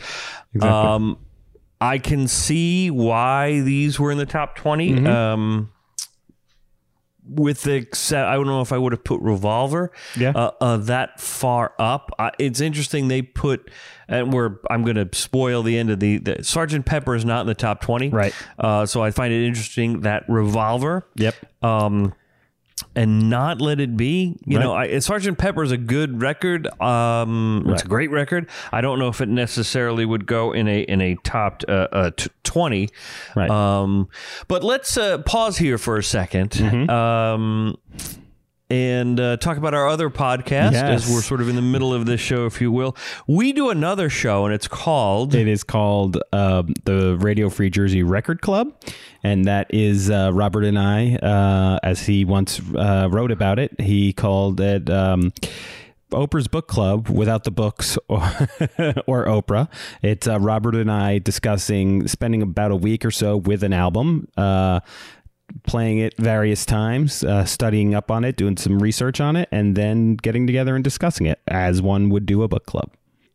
Exactly. 0.54 0.68
Um, 0.94 1.18
I 1.80 1.98
can 1.98 2.26
see 2.26 2.90
why 2.90 3.60
these 3.60 4.00
were 4.00 4.10
in 4.10 4.18
the 4.18 4.26
top 4.26 4.56
20. 4.56 4.92
Mm-hmm. 4.92 5.06
Um, 5.06 5.70
with 7.28 7.62
the 7.62 7.74
except, 7.74 8.26
I 8.28 8.34
don't 8.34 8.46
know 8.46 8.60
if 8.60 8.72
I 8.72 8.78
would 8.78 8.92
have 8.92 9.04
put 9.04 9.20
Revolver 9.20 9.92
Yeah. 10.16 10.30
uh, 10.34 10.50
uh, 10.60 10.76
that 10.78 11.20
far 11.20 11.72
up. 11.78 12.10
Uh, 12.18 12.30
it's 12.38 12.60
interesting 12.60 13.08
they 13.08 13.22
put, 13.22 13.70
and 14.08 14.32
we're 14.32 14.56
I'm 14.70 14.82
going 14.84 14.96
to 14.96 15.08
spoil 15.12 15.62
the 15.62 15.78
end 15.78 15.90
of 15.90 16.00
the, 16.00 16.18
the 16.18 16.42
Sergeant 16.44 16.86
Pepper 16.86 17.14
is 17.14 17.24
not 17.24 17.42
in 17.42 17.46
the 17.46 17.54
top 17.54 17.80
20. 17.80 18.08
Right. 18.10 18.34
Uh, 18.58 18.86
so 18.86 19.02
I 19.02 19.10
find 19.10 19.32
it 19.32 19.46
interesting 19.46 20.00
that 20.00 20.24
Revolver 20.28 21.06
Yep. 21.16 21.34
um, 21.62 22.14
and 22.94 23.30
not 23.30 23.60
let 23.60 23.80
it 23.80 23.96
be. 23.96 24.36
You 24.44 24.56
Right. 24.58 24.62
know, 24.64 24.72
I, 24.74 24.98
Sergeant 24.98 25.38
Pepper 25.38 25.62
is 25.62 25.70
a 25.70 25.76
good 25.76 26.20
record. 26.20 26.66
Um, 26.80 27.64
It's 27.68 27.82
a 27.84 27.86
great 27.88 28.10
record. 28.10 28.48
I 28.72 28.80
don't 28.80 28.98
know 28.98 29.08
if 29.08 29.20
it 29.20 29.28
necessarily 29.28 30.04
would 30.04 30.26
go 30.26 30.52
in 30.52 30.66
a 30.68 30.80
in 30.80 31.00
a 31.00 31.14
top 31.22 31.62
uh, 31.68 31.72
uh, 31.92 32.10
t- 32.16 32.30
twenty. 32.44 32.88
Right. 33.36 33.50
Um, 33.50 34.08
but 34.48 34.64
let's 34.64 34.96
uh, 34.96 35.18
pause 35.18 35.58
here 35.58 35.78
for 35.78 35.96
a 35.96 36.00
2nd 36.02 36.48
Mm-hmm. 36.50 36.90
Um, 36.90 37.76
and 38.70 39.18
uh, 39.18 39.36
talk 39.38 39.56
about 39.56 39.74
our 39.74 39.88
other 39.88 40.10
podcast 40.10 40.74
as 40.74 41.08
we're 41.08 41.22
sort 41.22 41.40
of 41.40 41.48
in 41.48 41.56
the 41.56 41.62
middle 41.62 41.94
of 41.94 42.06
this 42.06 42.20
show, 42.20 42.46
if 42.46 42.60
you 42.60 42.70
will. 42.70 42.94
We 43.26 43.52
do 43.52 43.70
another 43.70 44.10
show, 44.10 44.44
and 44.44 44.54
it's 44.54 44.68
called 44.68 45.34
It 45.34 45.48
is 45.48 45.64
called 45.64 46.18
um, 46.32 46.74
the 46.84 47.16
Radio 47.18 47.48
Free 47.48 47.70
Jersey 47.70 48.02
Record 48.02 48.42
Club, 48.42 48.74
and 49.22 49.46
that 49.46 49.72
is 49.72 50.10
uh, 50.10 50.30
Robert 50.34 50.64
and 50.64 50.78
I, 50.78 51.16
uh, 51.16 51.78
as 51.82 52.06
he 52.06 52.24
once 52.24 52.60
uh, 52.74 53.08
wrote 53.10 53.30
about 53.30 53.58
it. 53.58 53.80
He 53.80 54.12
called 54.12 54.60
it. 54.60 54.90
Um, 54.90 55.32
Oprah's 56.10 56.48
book 56.48 56.68
club 56.68 57.10
without 57.10 57.44
the 57.44 57.50
books 57.50 57.98
or, 58.08 58.16
or 59.06 59.26
Oprah. 59.26 59.68
It's 60.00 60.26
uh, 60.26 60.40
Robert 60.40 60.74
and 60.74 60.90
I 60.90 61.18
discussing 61.18 62.08
spending 62.08 62.40
about 62.40 62.70
a 62.70 62.76
week 62.76 63.04
or 63.04 63.10
so 63.10 63.36
with 63.36 63.62
an 63.62 63.74
album, 63.74 64.26
uh, 64.34 64.80
playing 65.64 65.98
it 65.98 66.14
various 66.18 66.64
times, 66.64 67.24
uh, 67.24 67.44
studying 67.44 67.94
up 67.94 68.10
on 68.10 68.24
it, 68.24 68.36
doing 68.36 68.56
some 68.56 68.78
research 68.78 69.20
on 69.20 69.36
it, 69.36 69.48
and 69.50 69.76
then 69.76 70.16
getting 70.16 70.46
together 70.46 70.74
and 70.74 70.84
discussing 70.84 71.26
it 71.26 71.40
as 71.48 71.82
one 71.82 72.10
would 72.10 72.26
do 72.26 72.42
a 72.42 72.48
book 72.48 72.66
club. 72.66 72.90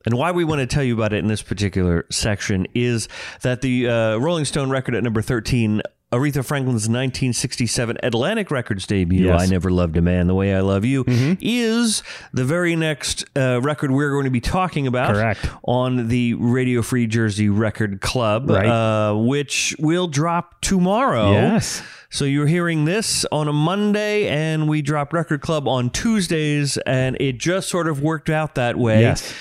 And 0.05 0.15
why 0.15 0.31
we 0.31 0.43
want 0.43 0.59
to 0.59 0.67
tell 0.67 0.83
you 0.83 0.93
about 0.93 1.13
it 1.13 1.17
in 1.17 1.27
this 1.27 1.41
particular 1.41 2.05
section 2.11 2.67
is 2.73 3.07
that 3.41 3.61
the 3.61 3.87
uh, 3.87 4.17
Rolling 4.17 4.45
Stone 4.45 4.69
record 4.69 4.95
at 4.95 5.03
number 5.03 5.21
13, 5.21 5.81
Aretha 6.13 6.45
Franklin's 6.45 6.87
1967 6.87 7.97
Atlantic 8.03 8.51
Records 8.51 8.85
debut, 8.85 9.25
Yes. 9.25 9.41
I 9.41 9.45
Never 9.47 9.71
Loved 9.71 9.97
a 9.97 10.01
Man 10.01 10.27
the 10.27 10.35
Way 10.35 10.53
I 10.55 10.59
Love 10.61 10.85
You, 10.85 11.03
is 11.07 12.03
the 12.33 12.45
very 12.45 12.75
next 12.75 13.25
uh, 13.35 13.59
record 13.61 13.89
we're 13.91 14.11
going 14.11 14.25
to 14.25 14.29
be 14.29 14.39
talking 14.41 14.85
about 14.85 15.13
Correct. 15.13 15.47
on 15.63 16.07
the 16.09 16.35
Radio 16.35 16.81
Free 16.83 17.07
Jersey 17.07 17.49
Record 17.49 17.99
Club, 18.01 18.49
Right. 18.49 18.67
uh, 18.67 19.15
which 19.15 19.75
will 19.79 20.07
drop 20.07 20.61
tomorrow. 20.61 21.31
Yes. 21.31 21.81
So 22.09 22.25
you're 22.25 22.45
hearing 22.45 22.85
this 22.85 23.25
on 23.31 23.47
a 23.47 23.53
Monday, 23.53 24.27
and 24.27 24.69
we 24.69 24.83
drop 24.83 25.13
Record 25.13 25.41
Club 25.41 25.67
on 25.67 25.89
Tuesdays, 25.89 26.77
and 26.85 27.17
it 27.19 27.39
just 27.39 27.69
sort 27.69 27.87
of 27.87 28.03
worked 28.03 28.29
out 28.29 28.53
that 28.55 28.77
way. 28.77 29.01
Yes. 29.01 29.33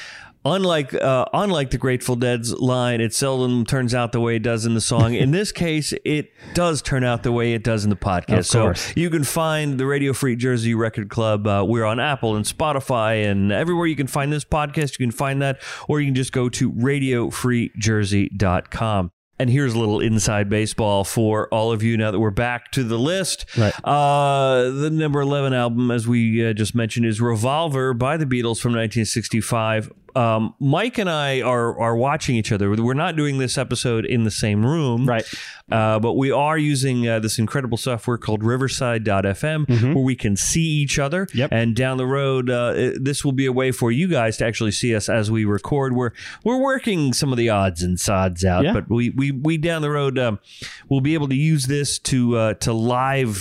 Unlike 0.45 0.95
uh, 0.95 1.27
unlike 1.33 1.71
the 1.71 1.79
Grateful 1.79 2.17
Dead's 2.17 2.53
line, 2.53 3.01
it 3.01 3.15
seldom 3.15 3.65
turns 3.65 3.95
out 3.95 4.11
the 4.11 4.19
way 4.21 4.35
it 4.37 4.43
does 4.43 4.67
in 4.67 4.75
the 4.75 4.81
song. 4.81 5.15
In 5.15 5.31
this 5.31 5.53
case, 5.53 5.95
it 6.05 6.33
does 6.53 6.83
turn 6.83 7.05
out 7.05 7.23
the 7.23 7.31
way 7.31 7.53
it 7.53 7.63
does 7.63 7.85
in 7.85 7.91
the 7.91 7.97
podcast. 7.97 8.39
Of 8.39 8.47
so 8.47 8.75
you 8.97 9.09
can 9.09 9.23
find 9.23 9.79
the 9.79 9.87
Radio 9.87 10.13
Free 10.13 10.35
Jersey 10.35 10.75
Record 10.75 11.11
Club. 11.11 11.47
Uh, 11.47 11.65
we're 11.67 11.85
on 11.85 12.01
Apple 12.01 12.35
and 12.35 12.45
Spotify 12.45 13.31
and 13.31 13.53
everywhere 13.53 13.87
you 13.87 13.95
can 13.95 14.09
find 14.09 14.33
this 14.33 14.45
podcast. 14.45 14.99
You 14.99 15.07
can 15.07 15.13
find 15.13 15.41
that, 15.43 15.63
or 15.87 16.01
you 16.01 16.09
can 16.09 16.17
just 16.17 16.33
go 16.33 16.49
to 16.49 16.73
radiofreejersey.com. 16.73 19.13
And 19.39 19.49
here's 19.51 19.75
a 19.75 19.79
little 19.79 20.01
inside 20.01 20.49
baseball 20.49 21.05
for 21.05 21.49
all 21.49 21.73
of 21.73 21.83
you 21.83 21.97
now 21.97 22.13
that 22.13 22.21
we're 22.21 22.31
back 22.31 22.71
to 22.73 22.85
the 22.85 22.99
list. 22.99 23.47
Right. 23.57 23.73
Uh, 23.83 24.71
the 24.71 24.91
number 24.91 25.21
11 25.21 25.53
album, 25.53 25.91
as 25.91 26.07
we 26.07 26.49
uh, 26.49 26.53
just 26.53 26.77
mentioned, 26.77 27.07
is 27.07 27.21
Revolver 27.21 27.93
by 27.95 28.17
the 28.17 28.25
Beatles 28.25 28.61
from 28.61 28.73
1965. 28.73 29.91
Um, 30.15 30.55
Mike 30.61 30.99
and 30.99 31.09
I 31.11 31.41
are, 31.41 31.79
are 31.81 31.97
watching 31.97 32.37
each 32.37 32.53
other. 32.53 32.71
We're 32.71 32.95
not 32.95 33.17
doing 33.17 33.39
this 33.39 33.57
episode 33.57 34.05
in 34.05 34.25
the 34.25 34.31
same 34.31 34.65
room. 34.65 35.09
Right. 35.09 35.25
Uh, 35.71 35.99
but 35.99 36.15
we 36.15 36.31
are 36.31 36.59
using 36.59 37.09
uh, 37.09 37.19
this 37.21 37.39
incredible 37.39 37.79
software 37.79 38.19
called 38.19 38.43
Riverside.fm 38.45 39.95
where 39.95 40.05
we 40.05 40.15
can 40.15 40.37
see 40.37 40.61
each 40.61 40.99
other. 40.99 41.27
Yep. 41.33 41.51
And 41.53 41.75
down 41.75 41.97
the 41.97 42.07
road, 42.07 42.51
uh, 42.51 42.93
this 43.01 43.25
will 43.25 43.33
be 43.33 43.47
a 43.47 43.53
way 43.53 43.73
for 43.73 43.91
you 43.91 44.07
guys 44.09 44.37
to 44.39 44.47
actually 44.47 44.73
see 44.73 44.95
us 44.95 45.09
as 45.09 45.31
we 45.31 45.45
record. 45.45 45.95
We're 45.95 46.11
we're 46.45 46.61
working 46.61 47.13
some 47.13 47.33
of 47.33 47.39
the 47.39 47.49
odds 47.49 47.83
and 47.83 47.99
sods 47.99 48.45
out, 48.45 48.65
Yeah. 48.65 48.73
but 48.75 48.91
we 48.91 49.11
we 49.11 49.31
we 49.31 49.57
down 49.57 49.83
the 49.83 49.91
road 49.91 50.19
um, 50.19 50.41
we'll 50.89 51.01
be 51.01 51.15
able 51.15 51.29
to 51.29 51.35
use 51.37 51.67
this 51.67 51.99
to 52.01 52.37
uh, 52.37 52.55
to 52.55 52.73
live 52.73 53.39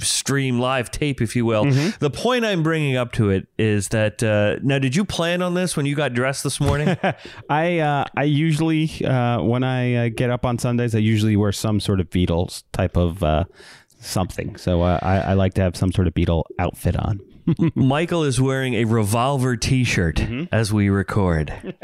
stream 0.00 0.58
live 0.60 0.90
tape 0.90 1.20
if 1.20 1.34
you 1.34 1.44
will 1.44 1.64
the 1.98 2.10
point 2.10 2.44
i'm 2.44 2.62
bringing 2.62 2.96
up 2.96 3.12
to 3.12 3.30
it 3.30 3.46
is 3.58 3.88
that 3.88 4.22
uh, 4.22 4.56
now 4.62 4.78
did 4.78 4.94
you 4.94 5.04
plan 5.04 5.42
on 5.42 5.54
this 5.54 5.76
when 5.76 5.86
you 5.86 5.94
got 5.94 6.12
dressed 6.14 6.44
this 6.44 6.60
morning 6.60 6.96
I 7.50 7.78
uh, 7.78 8.04
I 8.16 8.24
usually 8.24 8.90
uh, 9.04 9.40
when 9.42 9.62
I 9.64 9.94
uh, 10.06 10.08
get 10.14 10.30
up 10.30 10.44
on 10.44 10.58
Sundays, 10.58 10.94
I 10.94 10.98
usually 10.98 11.36
wear 11.36 11.52
some 11.52 11.80
sort 11.80 12.00
of 12.00 12.10
Beatles 12.10 12.62
type 12.72 12.96
of 12.96 13.22
uh, 13.22 13.44
something. 14.00 14.56
So 14.56 14.82
uh, 14.82 14.98
I, 15.02 15.18
I 15.18 15.32
like 15.34 15.54
to 15.54 15.62
have 15.62 15.76
some 15.76 15.92
sort 15.92 16.06
of 16.06 16.14
Beatle 16.14 16.44
outfit 16.58 16.96
on. 16.96 17.20
michael 17.74 18.24
is 18.24 18.38
wearing 18.40 18.74
a 18.74 18.84
revolver 18.84 19.56
t-shirt 19.56 20.20
as 20.52 20.70
we 20.72 20.90
record 20.90 21.52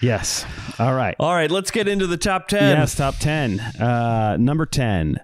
Yes. 0.00 0.44
All 0.78 0.94
right. 0.94 1.14
all 1.20 1.32
right 1.34 1.50
let's 1.50 1.70
get 1.70 1.86
into 1.88 2.06
the 2.06 2.16
top 2.16 2.48
10 2.48 2.76
Yes, 2.76 2.94
top 2.94 3.16
10. 3.18 3.60
Uh, 3.60 4.36
number 4.38 4.66
10, 4.66 5.18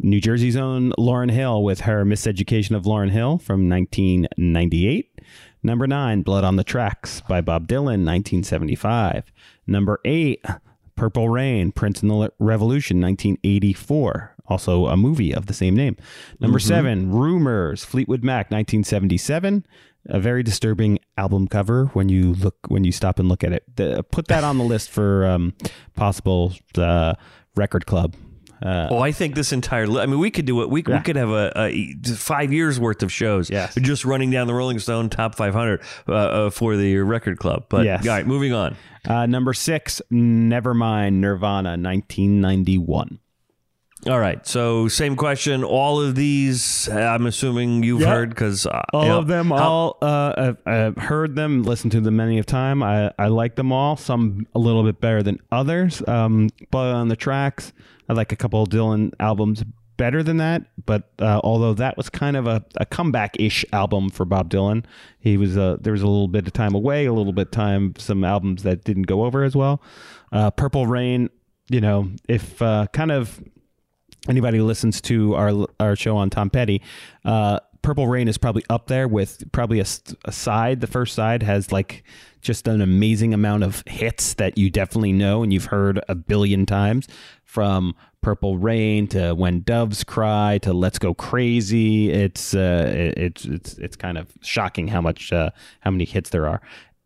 New 0.00 0.20
Jersey's 0.20 0.56
own 0.56 0.92
Lauryn 0.92 1.30
Hill 1.30 1.62
with 1.62 1.80
her 1.80 2.04
Miseducation 2.04 2.76
of 2.76 2.84
Lauryn 2.84 3.10
Hill 3.10 3.38
from 3.38 3.68
1998. 3.68 5.20
Number 5.62 5.86
9, 5.86 6.22
Blood 6.22 6.44
on 6.44 6.56
the 6.56 6.64
Tracks 6.64 7.20
by 7.28 7.40
Bob 7.40 7.66
Dylan, 7.66 8.04
1975. 8.04 9.32
Number 9.66 10.00
8, 10.04 10.44
Purple 10.94 11.28
Rain, 11.28 11.72
Prince 11.72 12.00
and 12.00 12.10
the 12.10 12.32
Revolution, 12.38 13.00
1984. 13.00 14.36
Also 14.46 14.86
a 14.86 14.96
movie 14.96 15.34
of 15.34 15.46
the 15.46 15.54
same 15.54 15.74
name. 15.74 15.96
Number 16.40 16.58
7, 16.58 17.12
Rumours, 17.12 17.84
Fleetwood 17.84 18.22
Mac, 18.22 18.50
1977 18.50 19.66
a 20.10 20.18
very 20.18 20.42
disturbing 20.42 20.98
album 21.18 21.46
cover 21.46 21.86
when 21.86 22.08
you 22.08 22.32
look 22.34 22.56
when 22.68 22.82
you 22.82 22.92
stop 22.92 23.18
and 23.18 23.28
look 23.28 23.44
at 23.44 23.52
it. 23.52 23.64
The, 23.76 24.02
put 24.04 24.28
that 24.28 24.42
on 24.42 24.56
the 24.56 24.64
list 24.64 24.90
for 24.90 25.26
um, 25.26 25.52
possible 25.94 26.54
uh, 26.76 27.14
record 27.56 27.84
club. 27.84 28.14
Uh, 28.64 28.88
Oh, 28.90 28.98
I 28.98 29.12
think 29.12 29.34
this 29.34 29.52
entire. 29.52 29.86
Li- 29.86 30.02
I 30.02 30.06
mean, 30.06 30.18
we 30.18 30.30
could 30.30 30.44
do 30.46 30.62
it. 30.62 30.68
We, 30.70 30.82
we 30.86 31.00
could 31.00 31.16
have 31.16 31.30
a, 31.30 31.52
a 31.56 31.94
five 32.16 32.52
years 32.52 32.80
worth 32.80 33.02
of 33.02 33.12
shows. 33.12 33.50
Yes. 33.50 33.74
just 33.76 34.04
running 34.04 34.30
down 34.30 34.46
the 34.46 34.54
Rolling 34.54 34.78
Stone 34.78 35.10
top 35.10 35.34
500 35.36 35.80
uh, 36.08 36.12
uh, 36.12 36.50
for 36.50 36.76
the 36.76 36.96
record 36.98 37.38
club. 37.38 37.66
But 37.68 37.84
Yes. 37.84 38.06
all 38.06 38.14
right, 38.14 38.26
moving 38.26 38.52
on. 38.52 38.76
uh, 39.06 39.26
number 39.26 39.52
six, 39.54 40.02
Nevermind, 40.12 41.14
Nirvana, 41.14 41.76
1991. 41.76 43.18
All 44.06 44.20
right, 44.20 44.46
so 44.46 44.86
same 44.86 45.16
question. 45.16 45.64
All 45.64 46.00
of 46.00 46.14
these, 46.14 46.88
I'm 46.88 47.26
assuming 47.26 47.82
you've 47.82 48.00
Yeah. 48.02 48.10
heard 48.10 48.28
because 48.28 48.64
uh, 48.64 48.80
All 48.92 49.02
you 49.02 49.08
know, 49.08 49.18
of 49.18 49.26
them, 49.26 49.48
how- 49.48 49.56
all 49.56 49.98
uh, 50.00 50.32
I've, 50.36 50.72
I've 50.72 50.96
heard 50.96 51.34
them, 51.34 51.64
listened 51.64 51.90
to 51.92 52.00
them 52.00 52.14
many 52.14 52.38
of 52.38 52.46
time. 52.46 52.80
I, 52.82 53.12
I 53.18 53.26
like 53.26 53.56
them 53.56 53.72
all. 53.72 53.96
Some 53.96 54.46
a 54.54 54.58
little 54.60 54.84
bit 54.84 55.00
better 55.00 55.22
than 55.24 55.40
others. 55.50 56.00
Um, 56.06 56.48
but 56.70 56.94
on 56.94 57.08
the 57.08 57.16
tracks, 57.16 57.72
I 58.08 58.14
like 58.14 58.32
a 58.32 58.36
couple 58.36 58.62
of 58.62 58.68
Dylan 58.68 59.12
albums 59.20 59.64
better 59.98 60.22
than 60.22 60.38
that. 60.38 60.62
But 60.86 61.10
uh, 61.18 61.42
although 61.44 61.74
that 61.74 61.98
was 61.98 62.08
kind 62.08 62.36
of 62.38 62.46
a, 62.46 62.64
a 62.76 62.86
comeback 62.86 63.38
ish 63.38 63.66
album 63.74 64.08
for 64.08 64.24
Bob 64.24 64.48
Dylan, 64.48 64.86
he 65.20 65.36
was 65.36 65.58
uh, 65.58 65.76
there 65.78 65.92
was 65.92 66.00
a 66.00 66.06
little 66.06 66.28
bit 66.28 66.46
of 66.46 66.54
time 66.54 66.74
away, 66.74 67.04
a 67.04 67.12
little 67.12 67.34
bit 67.34 67.52
time 67.52 67.92
some 67.98 68.24
albums 68.24 68.62
that 68.62 68.84
didn't 68.84 69.02
go 69.02 69.24
over 69.24 69.44
as 69.44 69.54
well. 69.54 69.82
Uh, 70.32 70.50
Purple 70.50 70.86
Rain, 70.86 71.28
you 71.68 71.82
know, 71.82 72.10
if 72.28 72.62
uh, 72.62 72.86
kind 72.94 73.12
of 73.12 73.42
anybody 74.28 74.60
listens 74.60 75.02
to 75.02 75.34
our 75.34 75.66
our 75.78 75.94
show 75.96 76.16
on 76.16 76.30
Tom 76.30 76.48
Petty, 76.48 76.80
uh, 77.26 77.60
Purple 77.82 78.06
Rain 78.06 78.28
is 78.28 78.38
probably 78.38 78.64
up 78.70 78.86
there 78.86 79.08
with 79.08 79.50
probably 79.52 79.80
a 79.80 79.84
side. 79.84 80.80
The 80.80 80.86
first 80.86 81.14
side 81.14 81.42
has 81.42 81.72
like 81.72 82.04
just 82.40 82.68
an 82.68 82.80
amazing 82.80 83.34
amount 83.34 83.64
of 83.64 83.82
hits 83.86 84.34
that 84.34 84.56
you 84.56 84.70
definitely 84.70 85.12
know 85.12 85.42
and 85.42 85.52
you've 85.52 85.66
heard 85.66 86.00
a 86.08 86.14
billion 86.14 86.66
times. 86.66 87.08
From 87.48 87.94
Purple 88.20 88.58
Rain 88.58 89.06
to 89.08 89.32
When 89.32 89.62
Doves 89.62 90.04
Cry 90.04 90.58
to 90.58 90.74
Let's 90.74 90.98
Go 90.98 91.14
Crazy, 91.14 92.10
it's 92.10 92.54
uh, 92.54 92.92
it- 92.94 93.16
it's 93.18 93.44
it's 93.46 93.78
it's 93.78 93.96
kind 93.96 94.18
of 94.18 94.30
shocking 94.42 94.88
how 94.88 95.00
much 95.00 95.32
uh, 95.32 95.48
how 95.80 95.90
many 95.90 96.04
hits 96.04 96.28
there 96.28 96.46
are. 96.46 96.60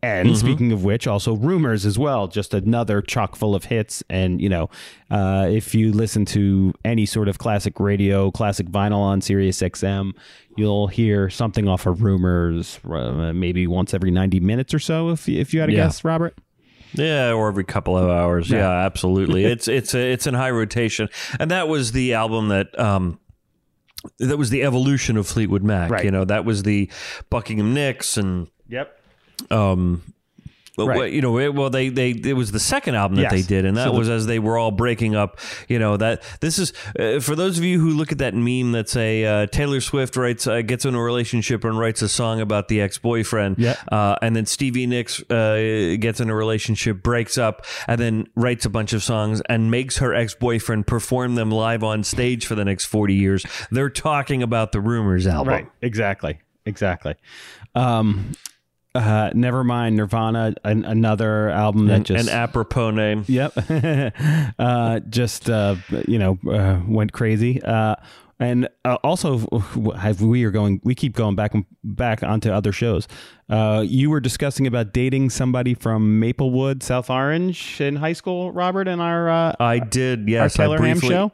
And 0.04 0.36
speaking 0.36 0.72
of 0.72 0.82
which, 0.82 1.06
also 1.06 1.36
rumors 1.36 1.86
as 1.86 1.96
well. 1.96 2.26
Just 2.26 2.54
another 2.54 3.00
chock 3.00 3.36
full 3.36 3.54
of 3.54 3.66
hits. 3.66 4.02
And 4.10 4.40
you 4.42 4.48
know, 4.48 4.68
uh, 5.12 5.46
if 5.48 5.76
you 5.76 5.92
listen 5.92 6.24
to 6.24 6.74
any 6.84 7.06
sort 7.06 7.28
of 7.28 7.38
classic 7.38 7.78
radio, 7.78 8.32
classic 8.32 8.66
vinyl 8.66 8.96
on 8.98 9.20
Sirius 9.20 9.60
XM, 9.62 10.10
you'll 10.56 10.88
hear 10.88 11.30
something 11.30 11.68
off 11.68 11.86
of 11.86 12.02
rumors, 12.02 12.80
uh, 12.90 13.32
maybe 13.32 13.68
once 13.68 13.94
every 13.94 14.10
ninety 14.10 14.40
minutes 14.40 14.74
or 14.74 14.80
so. 14.80 15.10
If 15.10 15.28
you- 15.28 15.38
if 15.40 15.54
you 15.54 15.60
had 15.60 15.68
a 15.68 15.72
Yeah. 15.72 15.84
guess, 15.84 16.02
Robert. 16.02 16.34
Yeah, 16.94 17.32
or 17.32 17.48
every 17.48 17.64
couple 17.64 17.96
of 17.96 18.08
hours. 18.10 18.50
Yeah, 18.50 18.68
absolutely. 18.70 19.44
it's 19.52 19.68
it's 19.68 19.94
a, 19.94 20.12
it's 20.12 20.26
in 20.26 20.34
high 20.34 20.50
rotation, 20.50 21.08
and 21.40 21.50
that 21.50 21.68
was 21.68 21.92
the 21.92 22.14
album 22.14 22.48
that 22.48 22.78
um 22.78 23.18
that 24.18 24.36
was 24.36 24.50
the 24.50 24.62
evolution 24.64 25.16
of 25.16 25.26
Fleetwood 25.26 25.62
Mac. 25.62 25.90
Right. 25.90 26.04
You 26.04 26.10
know, 26.10 26.24
that 26.24 26.44
was 26.44 26.62
the 26.64 26.90
Buckingham 27.30 27.72
Nicks 27.74 28.16
and 28.16 28.48
Yep. 28.68 28.98
um 29.50 30.02
But 30.76 30.86
Right. 30.88 31.12
you 31.12 31.20
know, 31.20 31.38
it- 31.38 31.54
well, 31.54 31.68
they 31.68 31.88
they 31.90 32.10
it 32.10 32.34
was 32.34 32.50
the 32.52 32.58
second 32.60 32.94
album 32.94 33.16
that 33.16 33.22
Yes. 33.24 33.32
they 33.32 33.42
did, 33.42 33.64
and 33.66 33.76
that 33.76 33.84
So 33.84 33.92
the- 33.92 33.98
was 33.98 34.08
as 34.08 34.26
they 34.26 34.38
were 34.38 34.56
all 34.56 34.70
breaking 34.70 35.14
up. 35.14 35.38
You 35.68 35.78
know 35.78 35.96
that 35.98 36.22
this 36.40 36.58
is 36.58 36.72
uh, 36.98 37.20
for 37.20 37.36
those 37.36 37.58
of 37.58 37.64
you 37.64 37.78
who 37.78 37.90
look 37.90 38.10
at 38.10 38.18
that 38.18 38.34
meme 38.34 38.72
that 38.72 38.88
say 38.88 39.24
uh, 39.26 39.46
Taylor 39.46 39.80
Swift 39.82 40.16
writes 40.16 40.46
uh, 40.46 40.62
gets 40.62 40.84
in 40.86 40.94
a 40.94 41.02
relationship 41.02 41.64
and 41.64 41.78
writes 41.78 42.00
a 42.00 42.08
song 42.08 42.40
about 42.40 42.68
the 42.68 42.80
ex 42.80 42.96
boyfriend, 42.98 43.56
Yeah. 43.58 43.74
uh, 43.90 44.16
and 44.22 44.34
then 44.34 44.46
Stevie 44.46 44.86
Nicks 44.86 45.22
uh, 45.30 45.96
gets 46.00 46.20
in 46.20 46.30
a 46.30 46.34
relationship, 46.34 47.02
breaks 47.02 47.36
up, 47.36 47.66
and 47.86 48.00
then 48.00 48.26
writes 48.34 48.64
a 48.64 48.70
bunch 48.70 48.92
of 48.94 49.02
songs 49.02 49.42
and 49.50 49.70
makes 49.70 49.98
her 49.98 50.14
ex 50.14 50.34
boyfriend 50.34 50.86
perform 50.86 51.34
them 51.34 51.50
live 51.50 51.84
on 51.84 52.02
stage 52.02 52.46
for 52.46 52.54
the 52.54 52.64
next 52.64 52.86
forty 52.86 53.14
years. 53.14 53.44
They're 53.70 53.90
talking 53.90 54.42
about 54.42 54.72
the 54.72 54.80
Rumours 54.80 55.26
album, 55.26 55.52
Right. 55.52 55.66
Exactly. 55.82 56.38
Exactly. 56.64 57.14
Um, 57.74 58.32
uh, 58.94 59.30
never 59.34 59.64
mind 59.64 59.96
Nirvana, 59.96 60.54
an, 60.64 60.84
another 60.84 61.48
album 61.50 61.86
that 61.86 62.02
just 62.02 62.28
An 62.28 62.34
apropos 62.34 62.90
name. 62.90 63.24
Yep. 63.26 63.52
uh, 64.58 65.00
just 65.00 65.48
uh, 65.48 65.76
you 66.06 66.18
know 66.18 66.38
uh, 66.50 66.80
went 66.86 67.12
crazy. 67.12 67.62
Uh, 68.42 68.46
and 68.46 68.68
uh, 68.84 68.96
also, 69.04 69.38
have 69.98 70.20
we 70.20 70.44
are 70.44 70.50
going. 70.50 70.80
We 70.84 70.94
keep 70.94 71.14
going 71.14 71.36
back 71.36 71.54
and 71.54 71.64
back 71.84 72.22
onto 72.22 72.50
other 72.50 72.72
shows. 72.72 73.06
Uh, 73.48 73.84
you 73.86 74.08
were 74.08 74.20
discussing 74.20 74.66
about 74.66 74.92
dating 74.92 75.28
somebody 75.30 75.74
from 75.74 76.18
Maplewood, 76.18 76.82
South 76.82 77.10
Orange, 77.10 77.80
in 77.80 77.96
high 77.96 78.14
school, 78.14 78.50
Robert, 78.50 78.88
in 78.88 79.00
our 79.00 79.28
uh, 79.28 79.54
I 79.60 79.78
did, 79.78 80.20
our 80.20 80.28
yes. 80.28 80.58
I 80.58 80.62
Taylor 80.62 80.82
Ham 80.82 81.00
show. 81.00 81.32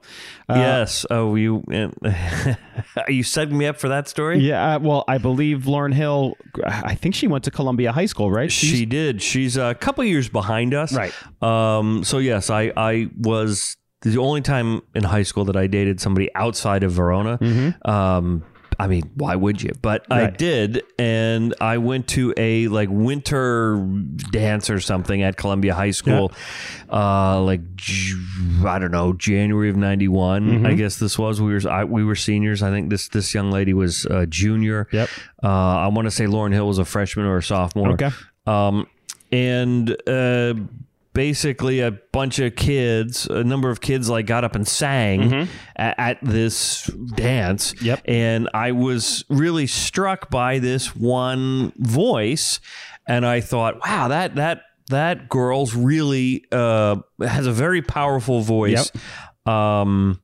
Uh, 0.49 0.55
yes. 0.57 1.07
Oh, 1.11 1.35
you 1.37 1.63
are 2.05 3.11
you 3.11 3.23
setting 3.23 3.57
me 3.57 3.67
up 3.67 3.79
for 3.79 3.89
that 3.89 4.09
story? 4.09 4.39
Yeah. 4.41 4.77
uh, 4.77 4.79
Well, 4.81 5.05
I 5.09 5.19
believe 5.19 5.61
Lauryn 5.65 5.95
Hill. 5.95 6.35
I 6.65 6.95
think 6.95 7.15
she 7.15 7.27
went 7.29 7.45
to 7.45 7.51
Columbia 7.51 7.93
High 7.93 8.07
School, 8.07 8.31
right? 8.31 8.51
She's- 8.51 8.73
She 8.77 8.85
did. 8.87 9.23
She's 9.23 9.57
a 9.57 9.75
couple 9.75 10.05
years 10.05 10.29
behind 10.29 10.75
us. 10.75 10.93
Right. 10.93 11.13
Um, 11.43 12.03
so 12.05 12.19
yes, 12.19 12.51
I 12.51 12.73
I 12.77 13.09
was 13.17 13.77
the 14.03 14.19
only 14.19 14.41
time 14.41 14.83
in 14.95 15.05
high 15.05 15.23
school 15.25 15.45
that 15.47 15.57
I 15.57 15.67
dated 15.67 16.01
somebody 16.01 16.33
outside 16.35 16.83
of 16.83 16.93
Verona. 16.93 17.39
Um, 17.85 18.45
I 18.81 18.87
mean, 18.87 19.11
why 19.17 19.35
would 19.35 19.61
you? 19.61 19.73
But 19.83 20.07
I 20.09 20.27
Mm-hmm. 20.27 20.37
Did, 20.37 20.83
and 21.01 21.53
I 21.61 21.79
went 21.79 22.07
to 22.09 22.33
a 22.37 22.69
like 22.69 22.89
winter 22.89 23.77
dance 24.31 24.71
or 24.71 24.79
something 24.79 25.21
at 25.23 25.37
Columbia 25.37 25.75
High 25.75 25.91
School, 25.91 26.31
uh, 26.93 27.41
like 27.41 27.61
I 28.65 28.79
don't 28.79 28.93
know, 28.93 29.15
January 29.15 29.69
of 29.71 29.77
'91. 29.77 30.43
Mm-hmm. 30.43 30.67
I 30.67 30.75
guess 30.75 30.97
this 30.99 31.19
was 31.19 31.41
we 31.41 31.55
were 31.55 31.69
I, 31.69 31.83
we 31.85 32.05
were 32.05 32.15
seniors. 32.15 32.63
I 32.63 32.71
think 32.71 32.91
this 32.91 33.09
this 33.09 33.35
young 33.35 33.51
lady 33.51 33.75
was 33.75 34.05
a 34.05 34.27
junior. 34.27 34.87
Yep. 34.93 35.09
Uh, 35.43 35.49
I 35.49 35.89
want 35.89 36.07
to 36.07 36.13
say 36.13 36.27
Lauryn 36.27 36.53
Hill 36.53 36.69
was 36.69 36.79
a 36.79 36.85
freshman 36.85 37.27
or 37.27 37.39
a 37.39 37.43
sophomore. 37.43 37.95
Okay. 37.95 38.11
Um, 38.47 38.87
and 39.33 39.91
uh, 40.09 40.55
basically, 41.19 41.81
a 41.81 41.91
bunch 41.91 42.39
of 42.39 42.55
kids, 42.55 43.27
a 43.27 43.43
number 43.43 43.71
of 43.71 43.81
kids, 43.81 44.09
like 44.09 44.25
got 44.25 44.45
up 44.45 44.55
and 44.55 44.69
sang 44.69 45.49
a- 45.75 46.01
at, 46.01 46.19
this 46.23 46.87
dance. 47.17 47.75
Mm-hmm. 47.75 47.87
Yep. 47.87 48.03
And 48.05 48.49
I 48.55 48.71
was 48.71 49.25
really 49.29 49.67
struck 49.67 50.31
by 50.31 50.61
this 50.61 50.95
one 50.95 51.73
voice, 51.77 52.61
and 53.05 53.27
I 53.27 53.41
thought, 53.41 53.85
wow, 53.85 54.07
that 54.07 54.37
that 54.37 54.63
that 54.91 55.29
girl's 55.29 55.75
really 55.75 56.45
uh, 56.53 56.99
has 57.21 57.49
a 57.49 57.53
very 57.53 57.83
powerful 57.83 58.41
voice. 58.41 58.93
Um, 59.45 60.23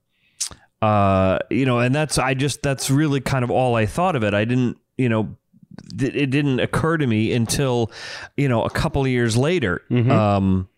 uh, 0.80 1.40
you 1.50 1.66
know, 1.66 1.80
and 1.80 1.92
that's 1.92 2.18
I 2.18 2.34
just 2.34 2.62
that's 2.62 2.88
really 2.88 3.20
kind 3.20 3.42
of 3.42 3.50
all 3.50 3.74
I 3.74 3.86
thought 3.86 4.14
of 4.14 4.22
it. 4.22 4.32
I 4.32 4.44
didn't, 4.44 4.78
you 4.96 5.08
know, 5.08 5.36
it 6.00 6.30
didn't 6.30 6.60
occur 6.60 6.98
to 6.98 7.06
me 7.08 7.32
until 7.32 7.90
you 8.36 8.48
know 8.48 8.62
a 8.62 8.70
couple 8.70 9.02
of 9.02 9.08
years 9.08 9.36
later. 9.36 9.82
Mm-hmm. 9.90 10.12
Um, 10.12 10.68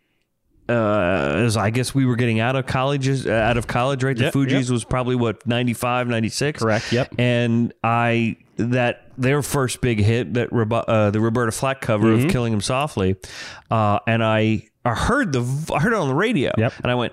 uh, 0.68 1.35
as 1.44 1.56
I 1.56 1.70
guess 1.70 1.94
we 1.94 2.04
were 2.06 2.16
getting 2.16 2.40
out 2.40 2.56
of 2.56 2.66
colleges, 2.66 3.26
uh, 3.26 3.30
out 3.30 3.56
of 3.56 3.66
college, 3.66 4.02
right? 4.02 4.16
The 4.16 4.25
Yep, 4.25 4.35
Fugees 4.35 4.62
yep. 4.62 4.70
was 4.70 4.85
probably 4.85 5.14
what 5.16 5.46
95, 5.46 6.08
96? 6.08 6.62
Correct, 6.62 6.92
yep. 6.92 7.14
And 7.18 7.73
I 7.85 8.37
that 8.56 9.02
their 9.18 9.42
first 9.42 9.80
big 9.80 9.99
hit, 10.00 10.35
that 10.35 10.49
uh, 10.52 11.11
the 11.11 11.20
Roberta 11.20 11.52
Flack 11.52 11.80
cover 11.80 12.08
Mm-hmm. 12.08 12.26
of 12.26 12.32
"Killing 12.32 12.52
Him 12.52 12.61
Softly," 12.61 13.16
uh, 13.70 13.99
and 14.06 14.25
I 14.25 14.68
I 14.85 14.94
heard 14.94 15.32
the 15.32 15.40
v- 15.40 15.75
I 15.75 15.80
heard 15.80 15.92
it 15.92 15.99
on 15.99 16.08
the 16.08 16.14
radio, 16.14 16.52
Yep. 16.56 16.73
and 16.82 16.90
I 16.90 16.94
went, 16.94 17.12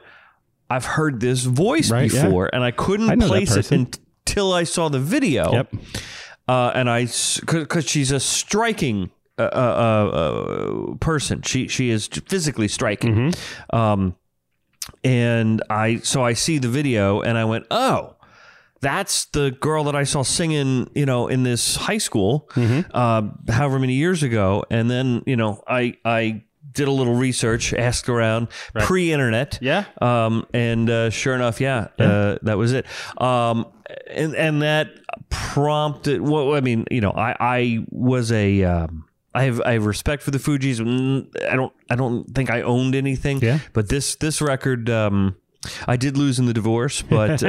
I've 0.70 0.86
heard 0.86 1.20
this 1.20 1.44
voice 1.44 1.92
Right, 1.92 2.12
yeah. 2.12 2.24
before, 2.26 2.50
and 2.54 2.64
I 2.64 2.72
couldn't 2.72 3.10
I 3.10 3.16
know 3.16 3.26
that 3.26 3.30
place 3.30 3.52
it 3.52 3.56
person. 3.58 3.90
until 4.26 4.54
I 4.54 4.64
saw 4.64 4.90
the 4.90 5.00
video. 5.00 5.52
Yep. 5.52 5.74
Uh, 6.48 6.72
and 6.76 6.90
I, 6.90 7.08
because 7.46 7.86
she's 7.88 8.12
a 8.12 8.20
striking 8.20 9.12
uh, 9.38 9.42
uh, 9.42 10.10
uh, 10.92 10.96
person. 10.98 11.42
She 11.42 11.68
she 11.68 11.90
is 11.90 12.08
physically 12.08 12.68
striking. 12.68 13.16
Mm-hmm. 13.16 13.76
Um, 13.76 14.16
and 15.04 15.62
I 15.70 15.98
so 15.98 16.24
I 16.24 16.34
see 16.34 16.58
the 16.60 16.68
video 16.70 17.22
and 17.22 17.38
I 17.38 17.46
went, 17.46 17.66
oh, 17.72 18.16
that's 18.82 19.26
the 19.26 19.52
girl 19.52 19.86
that 19.86 19.96
I 19.96 20.04
saw 20.04 20.24
singing, 20.24 20.90
you 20.94 21.06
know, 21.06 21.28
in 21.28 21.44
this 21.44 21.76
high 21.78 21.98
school, 22.00 22.50
Mm-hmm. 22.54 22.92
uh, 22.94 23.54
however 23.54 23.80
many 23.80 23.94
years 23.94 24.24
ago. 24.24 24.64
And 24.70 24.90
then 24.92 25.24
you 25.26 25.36
know, 25.36 25.64
I 25.68 25.96
I 26.06 26.44
did 26.72 26.88
a 26.88 26.92
little 26.92 27.16
research, 27.16 27.72
asked 27.74 28.10
around, 28.10 28.48
pre-internet, 28.74 29.60
Yeah. 29.62 29.84
um, 30.02 30.46
and 30.56 30.90
uh, 30.90 31.10
sure 31.12 31.36
enough, 31.36 31.62
yeah, 31.62 31.88
Uh, 32.00 32.38
that 32.42 32.58
was 32.58 32.74
it. 32.74 32.86
Um, 33.20 33.68
and 34.10 34.36
and 34.36 34.62
that 34.64 34.88
prompted. 35.30 36.22
Well, 36.22 36.56
I 36.56 36.62
mean, 36.62 36.86
you 36.92 37.02
know, 37.02 37.12
I 37.12 37.36
I 37.40 37.86
was 37.90 38.32
a. 38.32 38.64
Um, 38.64 39.06
I 39.36 39.44
have 39.44 39.62
I 39.62 39.74
have 39.74 39.86
respect 39.86 40.24
for 40.24 40.32
the 40.32 40.38
Fugees. 40.40 40.80
Mm, 40.80 41.28
I 41.52 41.56
don't 41.56 41.74
I 41.90 41.96
don't 41.96 42.24
think 42.36 42.50
I 42.50 42.62
owned 42.62 42.96
anything. 42.96 43.40
Yeah. 43.42 43.60
But 43.74 43.90
this 43.90 44.16
this 44.16 44.42
record. 44.42 44.90
Um, 44.90 45.36
I 45.88 45.96
did 45.96 46.18
lose 46.18 46.40
in 46.40 46.46
the 46.46 46.54
divorce, 46.54 47.02
but 47.02 47.42
uh, 47.44 47.48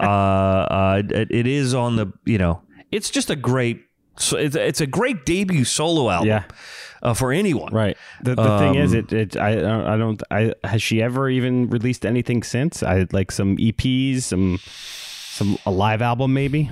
uh, 0.00 0.02
uh, 0.04 1.02
it, 1.10 1.28
it 1.30 1.46
is 1.46 1.74
on 1.74 1.94
the 1.96 2.12
you 2.24 2.36
know 2.38 2.60
it's 2.90 3.08
just 3.08 3.30
a 3.30 3.36
great 3.36 3.82
so 4.18 4.36
it's, 4.36 4.56
it's 4.56 4.80
a 4.80 4.86
great 4.86 5.24
debut 5.24 5.64
solo 5.64 6.10
album 6.10 6.28
Yeah. 6.28 6.44
uh, 7.02 7.14
for 7.14 7.32
anyone 7.32 7.72
Right. 7.72 7.96
The, 8.22 8.34
the 8.34 8.58
thing 8.58 8.74
is, 8.74 8.92
Um, 8.92 8.98
it, 8.98 9.12
it 9.12 9.36
I 9.36 9.52
I 9.94 9.96
don't 9.96 10.20
I 10.30 10.52
has 10.64 10.82
she 10.82 11.00
ever 11.00 11.30
even 11.30 11.70
released 11.70 12.04
anything 12.04 12.42
since? 12.42 12.82
I 12.82 13.06
like 13.12 13.30
some 13.32 13.56
EPs, 13.56 14.22
some 14.22 14.58
some 14.64 15.56
a 15.64 15.70
live 15.70 16.02
album 16.02 16.34
maybe. 16.34 16.68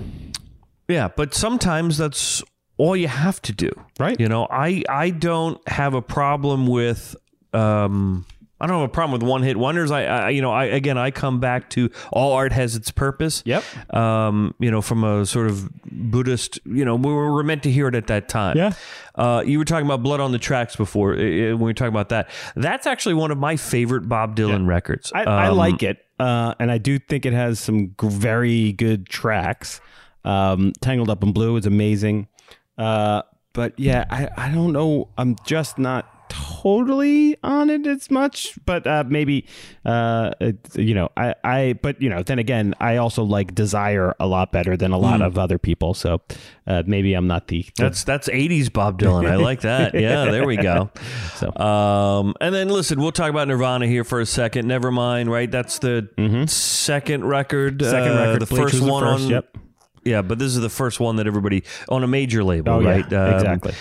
Yeah, 0.88 1.08
but 1.16 1.34
sometimes 1.34 1.96
that's 1.98 2.42
all 2.82 2.96
you 2.96 3.08
have 3.08 3.38
to 3.42 3.52
do. 3.52 3.70
Right. 3.98 4.18
You 4.20 4.28
know, 4.28 4.46
I 4.50 4.82
I 4.88 5.10
don't 5.10 5.58
have 5.68 5.92
a 5.94 6.02
problem 6.02 6.66
with 6.66 7.14
um 7.52 8.24
I 8.62 8.66
don't 8.66 8.80
have 8.80 8.90
a 8.90 8.92
problem 8.92 9.12
with 9.18 9.26
one 9.26 9.42
hit 9.42 9.56
wonders. 9.56 9.90
I, 9.90 10.02
I 10.04 10.28
you 10.36 10.42
know, 10.42 10.52
I 10.52 10.64
again 10.66 10.98
I 10.98 11.10
come 11.10 11.40
back 11.40 11.70
to 11.70 11.88
all 12.12 12.32
art 12.32 12.52
has 12.52 12.76
its 12.76 12.90
purpose. 12.90 13.42
Yep. 13.46 13.64
Um, 13.94 14.54
you 14.58 14.70
know, 14.70 14.82
from 14.82 15.02
a 15.02 15.24
sort 15.24 15.46
of 15.48 15.70
Buddhist, 15.90 16.58
you 16.66 16.84
know, 16.84 16.94
we 16.96 17.10
were 17.12 17.42
meant 17.42 17.62
to 17.62 17.70
hear 17.70 17.88
it 17.88 17.94
at 17.94 18.06
that 18.08 18.28
time. 18.28 18.56
Yeah. 18.58 18.72
Uh, 19.14 19.42
you 19.46 19.58
were 19.58 19.64
talking 19.64 19.86
about 19.86 20.02
Blood 20.02 20.20
on 20.20 20.32
the 20.32 20.38
Tracks 20.38 20.76
before 20.76 21.12
when 21.14 21.58
we 21.58 21.64
were 21.70 21.72
talking 21.72 21.88
about 21.94 22.10
that. 22.10 22.28
That's 22.54 22.86
actually 22.86 23.14
one 23.14 23.30
of 23.30 23.38
my 23.38 23.56
favorite 23.56 24.08
Bob 24.08 24.36
Dylan 24.36 24.66
records. 24.66 25.10
I, 25.14 25.24
I 25.24 25.48
Um, 25.48 25.56
like 25.56 25.82
it, 25.82 25.96
uh, 26.18 26.54
and 26.60 26.70
I 26.70 26.76
do 26.78 26.98
think 26.98 27.24
it 27.24 27.32
has 27.32 27.58
some 27.58 27.94
g- 28.00 28.08
very 28.08 28.72
good 28.72 29.06
tracks. 29.08 29.80
Um, 30.24 30.72
Tangled 30.82 31.08
Up 31.08 31.22
in 31.22 31.32
Blue 31.32 31.56
is 31.56 31.64
amazing, 31.66 32.28
uh, 32.78 33.22
but 33.52 33.78
yeah, 33.78 34.04
I, 34.10 34.28
I 34.36 34.50
don't 34.50 34.72
know. 34.72 35.08
I'm 35.18 35.36
just 35.44 35.78
not 35.78 36.20
totally 36.30 37.36
on 37.42 37.68
it 37.68 37.86
as 37.86 38.10
much, 38.10 38.58
but 38.64 38.86
uh, 38.86 39.04
maybe 39.06 39.46
uh, 39.84 40.30
it's, 40.40 40.76
you 40.76 40.94
know, 40.94 41.10
I, 41.16 41.34
I 41.42 41.72
but 41.82 42.00
you 42.00 42.08
know, 42.08 42.22
then 42.22 42.38
again, 42.38 42.74
I 42.80 42.96
also 42.96 43.24
like 43.24 43.54
Desire 43.54 44.14
a 44.20 44.26
lot 44.26 44.52
better 44.52 44.76
than 44.76 44.92
a 44.92 44.98
lot 44.98 45.20
of 45.20 45.36
other 45.36 45.58
people, 45.58 45.92
so 45.92 46.22
uh, 46.66 46.84
maybe 46.86 47.14
I'm 47.14 47.26
not 47.26 47.48
the, 47.48 47.62
the 47.76 47.82
That's 47.82 48.04
that's 48.04 48.28
80s 48.28 48.72
Bob 48.72 49.00
Dylan. 49.00 49.28
I 49.28 49.36
like 49.36 49.62
that. 49.62 49.94
Yeah, 50.00 50.26
there 50.26 50.46
we 50.46 50.56
go. 50.56 50.90
So. 51.34 51.54
um, 51.56 52.34
and 52.40 52.54
then 52.54 52.68
listen, 52.68 53.00
we'll 53.00 53.12
talk 53.12 53.30
about 53.30 53.48
Nirvana 53.48 53.86
here 53.86 54.04
for 54.04 54.20
a 54.20 54.26
second. 54.26 54.68
Never 54.68 54.90
mind, 54.90 55.30
right? 55.30 55.50
That's 55.50 55.78
the 55.78 56.08
second 56.48 57.24
record. 57.24 57.78
Mm-hmm. 57.78 57.90
second 57.90 58.12
uh, 58.12 58.20
record. 58.20 58.42
the 58.42 58.46
Bleach 58.46 58.62
first 58.62 58.74
was 58.74 58.82
the 58.82 58.92
one 58.92 59.02
first, 59.02 59.24
on. 59.24 59.30
Yep. 59.30 59.56
Yeah, 60.04 60.22
but 60.22 60.38
this 60.38 60.54
is 60.54 60.60
the 60.60 60.70
first 60.70 61.00
one 61.00 61.16
that 61.16 61.26
everybody 61.26 61.64
on 61.88 62.02
a 62.02 62.06
major 62.06 62.42
label, 62.42 62.72
Oh, 62.72 62.80
yeah, 62.80 62.90
right? 62.90 63.12
Um, 63.12 63.34
exactly. 63.34 63.74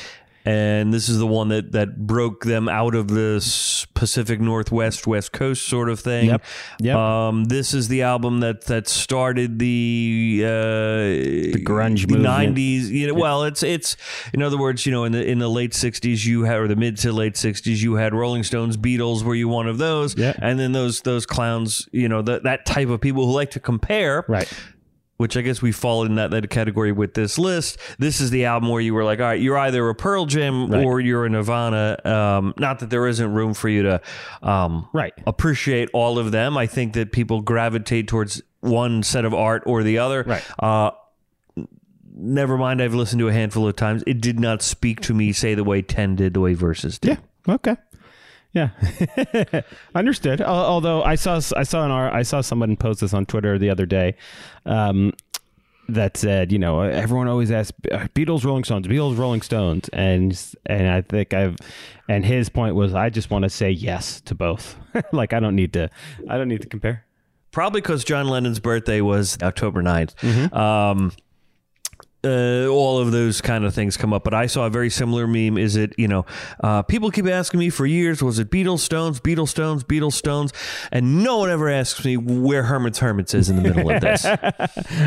And 0.45 0.93
this 0.93 1.10
is 1.10 1.19
the 1.19 1.27
one 1.27 1.49
that 1.49 1.73
that 1.73 2.08
broke 2.08 2.43
them 2.45 2.69
out 2.69 2.95
of 2.95 3.10
this 3.10 3.86
Pacific 3.93 4.39
Northwest 4.39 5.05
West 5.05 5.32
Coast 5.34 5.67
sort 5.67 5.89
of 5.89 5.99
thing. 5.99 6.27
Yep. 6.27 6.43
Yep. 6.79 6.95
Um, 6.95 7.43
this 7.45 7.73
is 7.73 7.88
the 7.89 8.03
album 8.03 8.39
that 8.39 8.65
that 8.65 8.88
started 8.88 9.60
the 9.60 10.41
uh, 10.43 10.47
the 10.47 11.63
grunge 11.63 12.08
the 12.08 12.17
movement. 12.17 12.55
90s. 12.58 12.88
You 12.88 13.08
know, 13.08 13.13
well, 13.15 13.43
it's 13.43 13.63
it's 13.63 13.97
in 14.34 14.41
other 14.41 14.58
words, 14.58 14.86
you 14.86 14.93
know, 14.93 15.03
in 15.03 15.12
the 15.12 15.23
in 15.23 15.39
the 15.39 15.49
late 15.49 15.73
60s 15.73 16.25
you 16.25 16.43
had 16.43 16.58
or 16.58 16.67
the 16.69 16.75
mid 16.75 16.97
to 16.99 17.12
late 17.12 17.34
60s 17.36 17.82
you 17.82 17.95
had 17.95 18.13
Rolling 18.13 18.43
Stones, 18.43 18.77
Beatles 18.77 19.23
were 19.23 19.36
you 19.36 19.49
one 19.49 19.67
of 19.67 19.77
those? 19.77 20.17
Yeah. 20.17 20.34
And 20.41 20.58
then 20.58 20.71
those 20.71 21.01
those 21.01 21.25
clowns, 21.25 21.88
you 21.91 22.08
know, 22.08 22.21
that 22.23 22.43
that 22.43 22.65
type 22.65 22.88
of 22.88 23.01
people 23.01 23.25
who 23.25 23.34
like 23.34 23.51
to 23.51 23.60
compare 23.60 24.23
Right. 24.27 24.51
Which 25.19 25.36
I 25.36 25.41
guess 25.41 25.62
we 25.62 25.73
fall 25.73 26.05
in 26.05 26.15
that, 26.15 26.32
that 26.32 26.49
category 26.49 26.93
with 26.93 27.13
this 27.13 27.38
list. 27.38 27.77
This 27.99 28.21
is 28.21 28.29
the 28.32 28.45
album 28.45 28.69
where 28.69 28.79
you 28.82 28.93
were 28.93 29.03
like, 29.03 29.19
all 29.19 29.25
right, 29.25 29.39
you're 29.41 29.58
either 29.58 29.88
a 29.89 29.93
Pearl 29.93 30.25
Jam 30.25 30.67
Right. 30.71 30.86
or 30.86 31.01
you're 31.01 31.25
a 31.25 31.29
Nirvana. 31.29 31.97
Um, 32.05 32.53
not 32.58 32.79
that 32.79 32.89
there 32.89 33.05
isn't 33.05 33.34
room 33.34 33.53
for 33.53 33.67
you 33.67 33.84
to 33.84 34.01
um, 34.41 34.88
Right. 34.93 35.13
appreciate 35.27 35.89
all 35.91 36.17
of 36.17 36.32
them. 36.32 36.58
I 36.58 36.67
think 36.67 36.93
that 36.93 37.12
people 37.12 37.41
gravitate 37.41 38.08
towards 38.08 38.41
one 38.62 39.03
set 39.03 39.25
of 39.25 39.34
art 39.34 39.63
or 39.65 39.84
the 39.84 39.97
other. 39.97 40.23
Right. 40.25 40.43
Uh, 40.58 40.91
never 42.15 42.58
mind, 42.58 42.82
I've 42.82 42.93
listened 42.93 43.19
to 43.19 43.27
a 43.27 43.34
handful 43.34 43.67
of 43.67 43.75
times. 43.75 44.03
It 44.08 44.21
did 44.21 44.39
not 44.39 44.62
speak 44.62 45.01
to 45.01 45.13
me, 45.13 45.34
say 45.34 45.53
the 45.53 45.65
way 45.65 45.82
10 45.82 46.15
did, 46.15 46.34
the 46.34 46.39
way 46.39 46.53
Versus 46.53 46.97
did. 46.97 47.17
Yeah. 47.45 47.55
Okay. 47.55 47.75
Yeah. 48.54 48.70
Understood. 49.96 50.42
Although 50.42 51.04
I 51.04 51.16
saw 51.16 51.36
I 51.56 51.64
saw 51.64 51.86
an 51.86 51.92
I 51.92 52.24
saw 52.24 52.42
someone 52.42 52.78
post 52.78 53.02
this 53.02 53.14
on 53.14 53.26
Twitter 53.26 53.60
the 53.60 53.70
other 53.70 53.86
day. 53.86 54.16
Um, 54.66 55.14
that 55.94 56.18
said, 56.18 56.52
you 56.52 56.60
know, 56.60 56.82
everyone 56.82 57.28
always 57.28 57.52
asks 57.52 57.78
uh, 57.92 58.08
Beatles, 58.14 58.44
Rolling 58.44 58.64
Stones, 58.64 58.88
Beatles, 58.88 59.18
Rolling 59.18 59.42
Stones, 59.42 59.90
and 59.90 60.40
and 60.66 60.88
I 60.88 61.02
think 61.02 61.34
I've, 61.34 61.58
and 62.08 62.26
his 62.26 62.50
point 62.50 62.76
was, 62.76 62.94
I 62.94 63.10
just 63.10 63.30
want 63.30 63.44
to 63.44 63.50
say 63.50 63.72
yes 63.72 64.22
to 64.22 64.36
both. 64.36 64.78
like 65.12 65.34
I 65.34 65.40
don't 65.40 65.56
need 65.56 65.74
to, 65.74 65.90
I 66.30 66.38
don't 66.38 66.48
need 66.48 66.62
to 66.62 66.70
compare. 66.70 67.06
Probably 67.52 67.82
because 67.82 68.04
John 68.04 68.28
Lennon's 68.28 68.60
birthday 68.60 69.02
was 69.02 69.38
October 69.42 69.82
9th. 69.82 70.14
Mm-hmm. 70.18 70.56
Um, 70.56 71.12
uh, 72.23 72.67
all 72.67 72.99
of 72.99 73.12
those 73.12 73.39
kind 73.41 73.63
of 73.65 73.73
things 73.73 73.95
come 73.97 74.13
up. 74.13 74.23
But 74.23 74.34
I 74.34 74.45
saw 74.47 74.65
a 74.65 74.69
very 74.69 74.89
similar 74.89 75.25
meme. 75.27 75.58
Is 75.58 75.75
it, 75.75 75.93
you 75.97 76.08
know, 76.08 76.25
uh, 76.63 76.82
people 76.84 77.12
keep 77.12 77.27
asking 77.27 77.60
me 77.60 77.69
for 77.69 77.86
years, 77.86 78.21
was 78.21 78.39
it 78.39 78.49
Beatles, 78.51 78.79
Stones, 78.79 79.19
Beatles, 79.19 79.49
Stones, 79.49 79.84
Beatles, 79.84 80.13
Stones? 80.13 80.51
And 80.91 81.23
no 81.23 81.38
one 81.38 81.49
ever 81.49 81.69
asks 81.69 82.03
me 82.03 82.17
where 82.17 82.63
Herman's 82.63 82.99
Hermits 82.99 83.34
is 83.34 83.49
in 83.49 83.55
the 83.55 83.62
middle 83.62 83.89
of 83.89 84.01
this. 84.01 84.25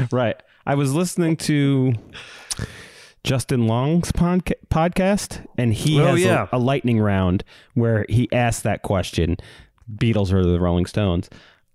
Right. 0.12 0.40
I 0.66 0.74
was 0.76 0.94
listening 0.94 1.36
to 1.38 1.92
Justin 3.24 3.66
Long's 3.66 4.10
podca- 4.12 4.52
podcast, 4.70 5.44
and 5.56 5.72
he 5.72 6.00
Oh, 6.00 6.16
has 6.16 6.24
a- 6.24 6.48
a, 6.52 6.58
lightning 6.58 6.98
round 7.00 7.44
where 7.74 8.04
he 8.08 8.28
asked 8.32 8.62
that 8.64 8.82
question: 8.82 9.36
Beatles 9.94 10.32
or 10.32 10.44
the 10.44 10.58
Rolling 10.60 10.86
Stones? 10.86 11.30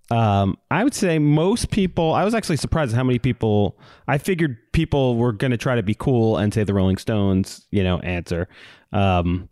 Um, 0.10 0.58
I 0.72 0.84
would 0.84 0.94
say 0.94 1.20
most 1.20 1.70
people. 1.72 2.14
I 2.14 2.24
was 2.24 2.34
actually 2.34 2.58
surprised 2.58 2.94
at 2.94 2.98
how 2.98 3.04
many 3.04 3.20
people. 3.20 3.78
I 4.08 4.18
figured 4.18 4.58
people 4.72 5.18
were 5.18 5.34
going 5.34 5.52
to 5.52 5.58
try 5.58 5.76
to 5.76 5.84
be 5.84 5.96
cool 5.96 6.38
and 6.38 6.54
say 6.54 6.64
the 6.64 6.74
Rolling 6.74 6.98
Stones, 6.98 7.66
you 7.72 7.84
know, 7.84 8.00
answer. 8.00 8.48
Um, 8.94 9.50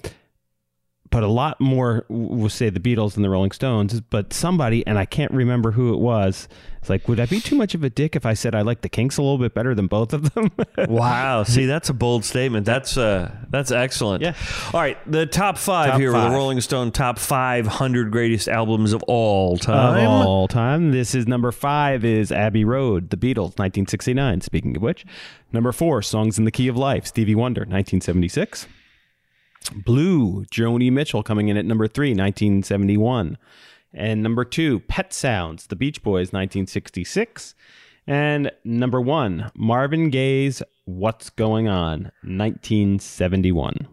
but 1.12 1.24
a 1.24 1.28
lot 1.28 1.62
more 1.62 2.06
will 2.10 2.50
say 2.50 2.70
the 2.70 2.80
Beatles 2.80 3.16
and 3.16 3.24
the 3.24 3.30
Rolling 3.30 3.52
Stones. 3.52 4.02
But 4.02 4.34
somebody, 4.34 4.86
and 4.86 4.98
I 4.98 5.06
can't 5.06 5.32
remember 5.32 5.72
who 5.72 5.94
it 5.94 5.98
was, 6.00 6.48
it's 6.82 6.90
like, 6.90 7.08
would 7.08 7.20
I 7.20 7.26
be 7.26 7.40
too 7.40 7.56
much 7.56 7.74
of 7.74 7.84
a 7.84 7.90
dick 7.90 8.16
if 8.16 8.26
I 8.26 8.34
said 8.34 8.54
I 8.54 8.62
like 8.62 8.82
the 8.82 8.90
Kinks 8.90 9.18
a 9.18 9.22
little 9.22 9.38
bit 9.38 9.54
better 9.54 9.74
than 9.74 9.88
both 9.88 10.14
of 10.14 10.34
them? 10.34 10.52
Wow. 10.88 11.44
See, 11.44 11.66
that's 11.66 11.90
a 11.90 11.94
bold 11.94 12.26
statement. 12.26 12.66
That's 12.66 12.96
uh, 12.98 13.32
that's 13.50 13.72
excellent. 13.72 14.22
Yeah. 14.22 14.36
All 14.74 14.80
right. 14.82 14.98
The 15.10 15.26
top 15.26 15.58
five 15.58 15.92
Top 15.92 16.00
here 16.00 16.12
were 16.12 16.18
five. 16.18 16.32
the 16.32 16.36
Rolling 16.38 16.62
Stone 16.62 16.92
top 16.92 17.18
500 17.18 18.12
greatest 18.12 18.48
albums 18.48 18.94
of 18.94 19.02
all 19.04 19.54
of 19.54 19.62
time. 19.62 20.08
all 20.08 20.48
time. 20.48 20.92
This 20.92 21.16
is 21.16 21.28
number 21.28 21.52
five 21.52 22.06
is 22.06 22.32
Abbey 22.32 22.66
Road, 22.66 23.10
The 23.10 23.18
Beatles, 23.18 23.58
1969. 23.58 24.42
Speaking 24.42 24.76
of 24.76 24.82
which, 24.84 25.06
number 25.52 25.72
four, 25.72 26.02
Songs 26.02 26.38
in 26.38 26.46
the 26.46 26.52
Key 26.52 26.68
of 26.68 26.78
Life, 26.78 27.06
Stevie 27.08 27.36
Wonder, 27.36 27.62
1976. 27.62 28.68
Blue, 29.74 30.46
Joni 30.46 30.92
Mitchell 30.92 31.24
coming 31.24 31.48
in 31.50 31.58
at 31.58 31.66
number 31.66 31.88
three, 31.88 32.10
1971. 32.10 33.38
And 33.94 34.22
number 34.22 34.44
two, 34.46 34.82
Pet 34.82 35.14
Sounds, 35.14 35.68
The 35.68 35.76
Beach 35.76 36.04
Boys, 36.04 36.34
1966. 36.34 37.56
And 38.08 38.52
number 38.64 39.00
one, 39.02 39.52
Marvin 39.56 40.10
Gaye's 40.10 40.62
What's 40.86 41.30
Going 41.30 41.68
On, 41.68 42.12
1971. 42.24 43.88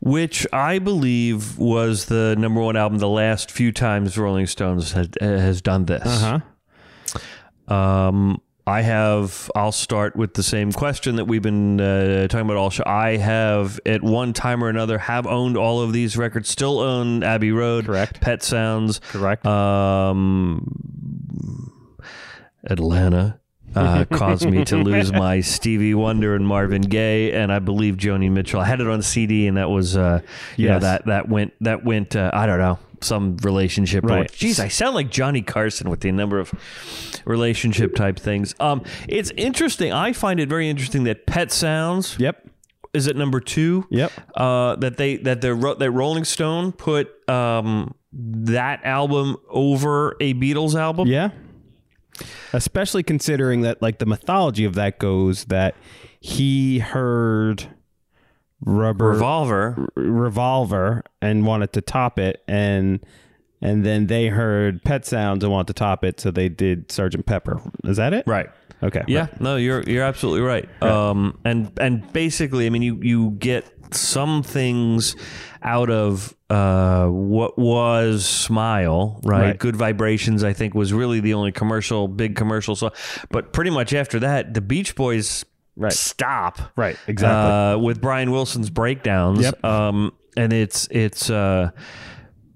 which 0.00 0.46
I 0.52 0.78
believe 0.78 1.58
was 1.58 2.06
the 2.06 2.36
number 2.38 2.60
one 2.60 2.76
album 2.76 2.98
the 2.98 3.08
last 3.08 3.50
few 3.50 3.72
times 3.72 4.16
Rolling 4.18 4.46
Stones 4.46 4.92
has, 4.92 5.08
has 5.20 5.62
done 5.62 5.86
this. 5.86 6.02
Uh 6.04 6.40
huh. 7.68 7.74
Um, 7.74 8.40
I 8.68 8.82
have. 8.82 9.50
I'll 9.54 9.72
start 9.72 10.14
with 10.14 10.34
the 10.34 10.42
same 10.42 10.72
question 10.72 11.16
that 11.16 11.24
we've 11.24 11.40
been 11.40 11.80
uh, 11.80 12.28
talking 12.28 12.44
about 12.46 12.58
all 12.58 12.68
show. 12.68 12.82
I 12.84 13.16
have, 13.16 13.80
at 13.86 14.02
one 14.02 14.34
time 14.34 14.62
or 14.62 14.68
another, 14.68 14.98
have 14.98 15.26
owned 15.26 15.56
all 15.56 15.80
of 15.80 15.94
these 15.94 16.18
records. 16.18 16.50
Still 16.50 16.78
own 16.78 17.22
Abbey 17.22 17.50
Road, 17.50 17.86
Correct. 17.86 18.20
Pet 18.20 18.42
Sounds, 18.42 19.00
Correct. 19.08 19.46
um, 19.46 20.66
Atlanta. 22.64 23.40
Uh, 23.74 24.04
caused 24.10 24.48
me 24.50 24.64
to 24.64 24.76
lose 24.76 25.12
my 25.12 25.40
Stevie 25.40 25.94
Wonder 25.94 26.34
and 26.34 26.46
Marvin 26.46 26.82
Gaye, 26.82 27.32
and 27.32 27.50
I 27.50 27.60
believe 27.60 27.96
Joni 27.96 28.30
Mitchell. 28.30 28.60
I 28.60 28.66
had 28.66 28.80
it 28.80 28.86
on 28.86 29.00
CD, 29.00 29.46
and 29.46 29.56
that 29.56 29.70
was, 29.70 29.96
uh, 29.96 30.20
you 30.56 30.68
know, 30.68 30.78
that 30.78 31.06
that 31.06 31.28
went 31.28 31.54
that 31.62 31.84
went. 31.84 32.16
Uh, 32.16 32.30
I 32.34 32.46
don't 32.46 32.58
know 32.58 32.78
some 33.04 33.36
relationship. 33.38 34.04
or- 34.04 34.08
Right. 34.08 34.30
Jeez, 34.32 34.58
I 34.60 34.68
sound 34.68 34.94
like 34.94 35.10
Johnny 35.10 35.42
Carson 35.42 35.90
with 35.90 36.00
the 36.00 36.12
number 36.12 36.38
of 36.38 36.52
relationship 37.24 37.94
type 37.94 38.18
things. 38.18 38.54
Um, 38.60 38.82
it's 39.08 39.30
interesting. 39.36 39.92
I 39.92 40.12
find 40.12 40.40
it 40.40 40.48
very 40.48 40.68
interesting 40.68 41.04
that 41.04 41.26
Pet 41.26 41.52
Sounds 41.52 42.16
yep. 42.18 42.46
is 42.94 43.06
it 43.06 43.16
number 43.16 43.40
two. 43.40 43.86
Yep. 43.90 44.12
Uh, 44.34 44.76
that 44.76 44.96
they 44.96 45.16
that 45.18 45.40
the 45.40 45.54
ro- 45.54 45.74
that 45.74 45.90
Rolling 45.90 46.24
Stone 46.24 46.72
put 46.72 47.08
um 47.28 47.94
that 48.12 48.80
album 48.84 49.36
over 49.50 50.16
a 50.20 50.32
Beatles 50.34 50.74
album. 50.74 51.08
Yeah. 51.08 51.30
Especially 52.52 53.02
considering 53.02 53.60
that, 53.60 53.80
like, 53.82 53.98
the 53.98 54.06
mythology 54.06 54.64
of 54.64 54.74
that 54.74 54.98
goes 54.98 55.44
that 55.44 55.74
he 56.20 56.78
heard 56.80 57.68
Rubber 58.60 59.10
Revolver. 59.10 59.88
Revolver 59.94 61.04
and 61.20 61.46
wanted 61.46 61.72
to 61.74 61.80
top 61.80 62.18
it, 62.18 62.42
and 62.48 63.00
and 63.60 63.84
then 63.84 64.06
they 64.06 64.28
heard 64.28 64.82
Pet 64.84 65.04
Sounds 65.04 65.42
and 65.42 65.52
wanted 65.52 65.68
to 65.68 65.72
top 65.74 66.04
it, 66.04 66.20
so 66.20 66.30
they 66.30 66.48
did 66.48 66.90
Sergeant 66.90 67.26
Pepper. 67.26 67.60
Is 67.84 67.96
that 67.96 68.12
it? 68.12 68.26
Right. 68.26 68.48
Okay. 68.82 69.02
Yeah, 69.08 69.22
right. 69.22 69.40
no, 69.40 69.56
you're 69.56 69.82
you're 69.82 70.04
absolutely 70.04 70.42
right. 70.42 70.82
Um, 70.82 71.38
and 71.44 71.72
and 71.80 72.12
basically, 72.12 72.66
I 72.66 72.70
mean, 72.70 72.82
you 72.82 72.98
you 73.02 73.30
get 73.30 73.64
some 73.92 74.42
things 74.42 75.16
out 75.62 75.90
of 75.90 76.34
uh, 76.50 77.06
what 77.06 77.58
was 77.58 78.24
Smile, 78.24 79.20
right? 79.24 79.40
Right. 79.40 79.58
Good 79.58 79.76
Vibrations, 79.76 80.44
I 80.44 80.52
think, 80.52 80.74
was 80.74 80.92
really 80.92 81.20
the 81.20 81.34
only 81.34 81.52
commercial, 81.52 82.06
big 82.06 82.36
commercial 82.36 82.76
song. 82.76 82.90
But 83.30 83.52
pretty 83.52 83.70
much 83.70 83.92
after 83.92 84.20
that, 84.20 84.54
the 84.54 84.60
Beach 84.60 84.94
Boys 84.94 85.44
Right. 85.78 85.92
stop. 85.92 86.58
Right. 86.76 86.96
Exactly. 87.06 87.52
Uh, 87.52 87.78
with 87.78 88.00
Brian 88.00 88.30
Wilson's 88.30 88.68
breakdowns. 88.70 89.40
Yep. 89.40 89.64
Um, 89.64 90.12
and 90.36 90.52
it's 90.52 90.88
it's 90.90 91.30
uh, 91.30 91.70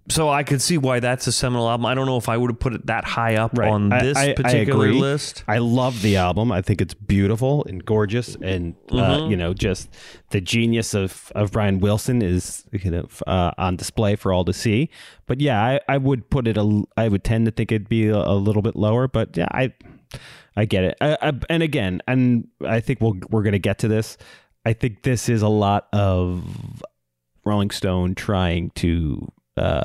so 0.09 0.29
I 0.29 0.43
could 0.43 0.61
see 0.61 0.77
why 0.79 0.99
that's 1.01 1.27
a 1.29 1.33
seminal 1.33 1.71
album. 1.71 1.87
I 1.87 1.95
don't 1.95 2.07
know 2.07 2.17
if 2.17 2.29
I 2.29 2.37
would 2.37 2.51
have 2.51 2.59
put 2.59 2.75
it 2.75 2.87
that 2.87 3.05
high 3.05 3.37
up 3.37 3.57
Right. 3.57 3.71
on 3.71 3.89
this 3.89 4.17
I- 4.19 4.31
I 4.31 4.33
particular 4.35 4.87
agree. 4.89 5.01
list. 5.01 5.45
I 5.47 5.59
love 5.59 6.03
the 6.03 6.17
album. 6.17 6.51
I 6.53 6.61
think 6.61 6.81
it's 6.81 6.93
beautiful 6.95 7.65
and 7.69 7.85
gorgeous, 7.85 8.35
and 8.43 8.75
uh, 8.91 8.95
Mm-hmm. 8.97 9.31
you 9.31 9.37
know, 9.37 9.55
just 9.55 9.89
the 10.31 10.41
genius 10.41 10.93
of 10.95 11.31
of 11.37 11.53
Brian 11.53 11.79
Wilson 11.79 12.21
is 12.21 12.65
you 12.73 12.91
know 12.91 13.09
uh, 13.27 13.53
on 13.57 13.77
display 13.77 14.17
for 14.17 14.33
all 14.33 14.45
to 14.45 14.53
see. 14.53 14.91
But 15.27 15.41
yeah, 15.41 15.63
I, 15.65 15.81
I 15.89 15.99
would 15.99 16.29
put 16.31 16.47
it. 16.49 16.57
A, 16.57 16.83
I 16.97 17.09
would 17.09 17.23
tend 17.25 17.47
to 17.47 17.53
think 17.53 17.71
it'd 17.73 17.89
be 17.89 18.09
a, 18.09 18.17
a 18.19 18.35
little 18.35 18.63
bit 18.63 18.75
lower. 18.77 19.07
But 19.09 19.37
yeah, 19.37 19.47
I 19.53 19.73
I 20.57 20.65
get 20.65 20.85
it. 20.85 20.97
I, 21.01 21.17
I, 21.21 21.33
and 21.49 21.63
again, 21.63 22.03
and 22.07 22.49
I 22.65 22.81
think 22.81 23.01
we'll 23.01 23.19
we're 23.31 23.43
gonna 23.43 23.59
get 23.59 23.79
to 23.81 23.89
this. 23.89 24.17
I 24.65 24.73
think 24.73 25.03
this 25.03 25.29
is 25.29 25.43
a 25.43 25.49
lot 25.49 25.89
of 25.93 26.83
Rolling 27.45 27.71
Stone 27.71 28.15
trying 28.15 28.71
to. 28.77 29.31
Uh, 29.57 29.85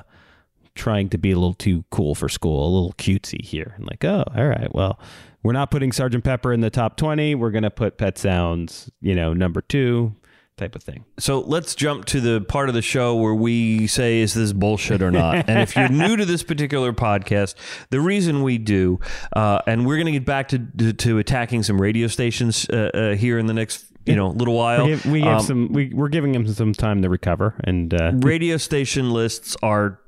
trying 0.76 1.10
to 1.10 1.18
be 1.18 1.32
a 1.32 1.36
little 1.36 1.56
too 1.56 1.84
cool 1.90 2.14
for 2.14 2.30
school, 2.30 2.64
a 2.64 2.70
little 2.72 2.94
cutesy 2.94 3.44
here. 3.44 3.74
And 3.78 3.88
like, 3.88 4.06
oh, 4.06 4.24
all 4.36 4.48
right, 4.48 4.74
well, 4.76 5.00
we're 5.42 5.52
not 5.52 5.72
putting 5.72 5.92
Sergeant 5.92 6.24
Pepper 6.24 6.54
in 6.54 6.62
the 6.62 6.70
top 6.70 6.98
20. 6.98 7.34
We're 7.34 7.50
going 7.50 7.64
to 7.64 7.72
put 7.72 7.98
Pet 7.98 8.16
Sounds, 8.20 8.92
you 9.02 9.16
know, 9.16 9.34
number 9.34 9.60
two 9.60 10.16
type 10.58 10.76
of 10.76 10.84
thing. 10.84 11.06
So 11.20 11.40
let's 11.40 11.76
jump 11.76 12.06
to 12.06 12.20
the 12.20 12.42
part 12.42 12.68
of 12.70 12.76
the 12.76 12.82
show 12.82 13.16
where 13.16 13.34
we 13.34 13.88
say, 13.88 14.20
is 14.20 14.34
this 14.34 14.54
bullshit 14.54 15.02
or 15.02 15.12
not? 15.12 15.48
and 15.50 15.60
if 15.60 15.76
you're 15.76 15.90
new 15.90 16.18
to 16.18 16.26
this 16.26 16.44
particular 16.44 16.94
podcast, 16.94 17.56
the 17.90 18.02
reason 18.02 18.44
we 18.44 18.58
do, 18.58 19.00
uh, 19.36 19.60
and 19.68 19.86
we're 19.86 19.98
going 19.98 20.08
to 20.08 20.12
get 20.12 20.26
back 20.26 20.50
to, 20.50 20.60
to, 20.78 20.94
to 20.94 21.20
attacking 21.20 21.64
some 21.64 21.80
radio 21.80 22.08
stations 22.08 22.68
uh, 22.70 22.90
uh, 22.94 23.16
here 23.16 23.38
in 23.38 23.46
the 23.46 23.54
next, 23.54 23.86
you 24.06 24.16
know, 24.16 24.30
little 24.30 24.56
while. 24.56 24.86
We 24.86 24.90
give, 24.90 25.06
we 25.06 25.24
Um, 25.24 25.40
some, 25.42 25.74
we, 25.74 25.92
we're 25.94 26.10
giving 26.10 26.34
him 26.34 26.48
some 26.48 26.74
time 26.74 27.02
to 27.04 27.10
recover. 27.10 27.56
And 27.64 27.94
uh, 27.94 28.12
radio 28.16 28.58
station 28.58 29.12
lists 29.12 29.56
are 29.62 30.00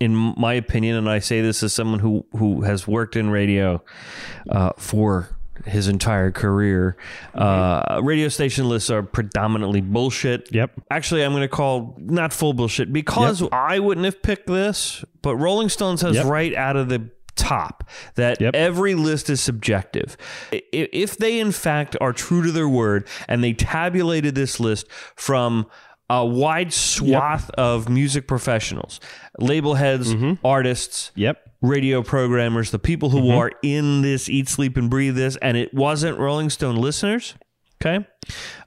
in 0.00 0.16
my 0.16 0.54
opinion 0.54 0.96
and 0.96 1.10
i 1.10 1.18
say 1.18 1.42
this 1.42 1.62
as 1.62 1.74
someone 1.74 1.98
who 2.00 2.24
who 2.38 2.62
has 2.62 2.88
worked 2.88 3.16
in 3.16 3.28
radio 3.28 3.82
uh, 4.48 4.70
for 4.78 5.28
his 5.66 5.88
entire 5.88 6.30
career 6.30 6.96
uh, 7.34 8.00
radio 8.02 8.28
station 8.28 8.68
lists 8.68 8.90
are 8.90 9.02
predominantly 9.02 9.80
bullshit 9.80 10.48
Yep. 10.52 10.72
actually 10.90 11.24
i'm 11.24 11.32
going 11.32 11.42
to 11.42 11.48
call 11.48 11.96
not 11.98 12.32
full 12.32 12.52
bullshit 12.52 12.92
because 12.92 13.42
i 13.52 13.78
wouldn't 13.78 14.04
have 14.04 14.22
picked 14.22 14.46
this 14.46 15.04
but 15.22 15.36
rolling 15.36 15.68
stones 15.68 16.00
has 16.02 16.16
Yep. 16.16 16.26
right 16.26 16.54
out 16.54 16.76
of 16.76 16.88
the 16.88 17.10
top 17.36 17.88
that 18.16 18.40
Yep. 18.40 18.54
every 18.54 18.94
list 18.94 19.30
is 19.30 19.40
subjective. 19.40 20.16
If 20.52 21.16
they 21.16 21.38
in 21.40 21.52
fact 21.52 21.96
are 22.00 22.12
true 22.12 22.42
to 22.42 22.52
their 22.52 22.68
word 22.68 23.06
and 23.28 23.42
they 23.42 23.54
tabulated 23.54 24.34
this 24.34 24.60
list 24.60 24.86
from 25.16 25.66
a 26.10 26.26
wide 26.26 26.72
swath 26.72 27.48
of 27.50 27.88
music 27.88 28.26
professionals, 28.28 29.00
label 29.38 29.74
heads, 29.76 30.12
Mm-hmm. 30.12 30.44
artists, 30.44 31.12
Yep. 31.14 31.38
Radio 31.62 32.02
programmers, 32.02 32.70
the 32.70 32.78
people 32.78 33.10
Mm-hmm. 33.10 33.18
who 33.18 33.30
are 33.32 33.52
in 33.62 34.02
this, 34.02 34.28
eat, 34.28 34.48
sleep, 34.48 34.76
and 34.76 34.88
breathe 34.90 35.16
this, 35.16 35.36
and 35.36 35.56
it 35.56 35.72
wasn't 35.74 36.18
Rolling 36.18 36.50
Stone 36.50 36.76
listeners. 36.76 37.34
Okay, 37.82 38.06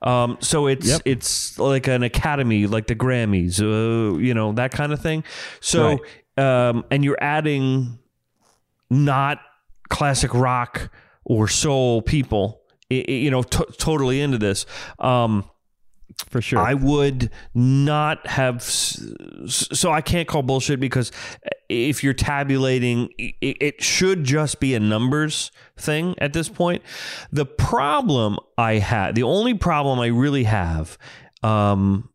um, 0.01 0.38
so 0.41 0.65
it's 0.65 0.88
Yep. 0.88 1.01
it's 1.06 1.60
like 1.60 1.88
an 1.88 2.01
academy, 2.01 2.65
like 2.65 2.88
the 2.88 2.95
Grammys, 2.95 3.62
uh, 3.62 4.17
you 4.17 4.34
know 4.34 4.53
that 4.53 4.71
kind 4.71 4.91
of 4.91 4.99
thing. 5.01 5.23
So, 5.60 5.99
um, 6.36 6.84
and 6.89 7.03
you're 7.03 7.21
adding 7.21 7.99
not 8.89 9.39
classic 9.89 10.34
rock 10.34 10.89
or 11.25 11.47
soul 11.47 12.01
people, 12.01 12.62
you 12.89 13.29
know, 13.29 13.43
t- 13.43 13.63
totally 13.77 14.19
into 14.19 14.38
this. 14.39 14.65
Um, 14.97 15.47
For 16.29 16.41
sure. 16.41 16.59
I 16.59 16.73
would 16.73 17.29
not 17.53 18.25
have. 18.27 18.62
So 18.63 19.91
I 19.91 20.01
can't 20.01 20.27
call 20.27 20.41
bullshit 20.43 20.79
because 20.79 21.12
if 21.69 22.03
you're 22.03 22.13
tabulating, 22.13 23.09
it, 23.17 23.81
should 23.83 24.23
just 24.23 24.59
be 24.59 24.73
a 24.75 24.79
numbers 24.79 25.51
thing 25.77 26.15
at 26.19 26.33
this 26.33 26.49
point. 26.49 26.81
The 27.31 27.45
problem 27.45 28.38
I 28.57 28.75
had, 28.75 29.15
the 29.15 29.23
only 29.23 29.53
problem 29.53 29.99
I 29.99 30.07
really 30.07 30.43
have, 30.43 30.97
um, 31.43 32.09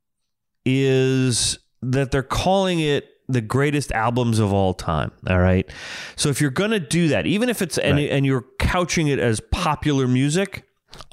is 0.65 1.59
that 1.83 2.11
they're 2.11 2.23
calling 2.23 2.81
it 2.81 3.07
the 3.29 3.41
greatest 3.41 3.93
albums 3.93 4.39
of 4.39 4.53
all 4.53 4.75
time. 4.75 5.13
All 5.29 5.39
right. 5.39 5.69
So 6.17 6.29
if 6.31 6.41
you're 6.41 6.51
going 6.51 6.71
to 6.71 6.81
do 6.81 7.09
that, 7.09 7.27
even 7.27 7.49
if 7.49 7.61
it's, 7.61 7.77
and, 7.79 7.99
Right. 7.99 8.11
and 8.11 8.25
you're 8.25 8.45
couching 8.59 9.09
it 9.09 9.19
as 9.19 9.41
popular 9.53 10.09
music 10.09 10.65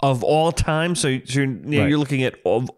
of 0.02 0.24
all 0.24 0.52
time, 0.54 0.96
so 0.96 1.10
you're, 1.10 1.46
you 1.46 1.48
know, 1.48 1.80
Right. 1.82 1.90
you're 1.90 1.98
looking 1.98 2.24
at 2.24 2.36
of, 2.46 2.70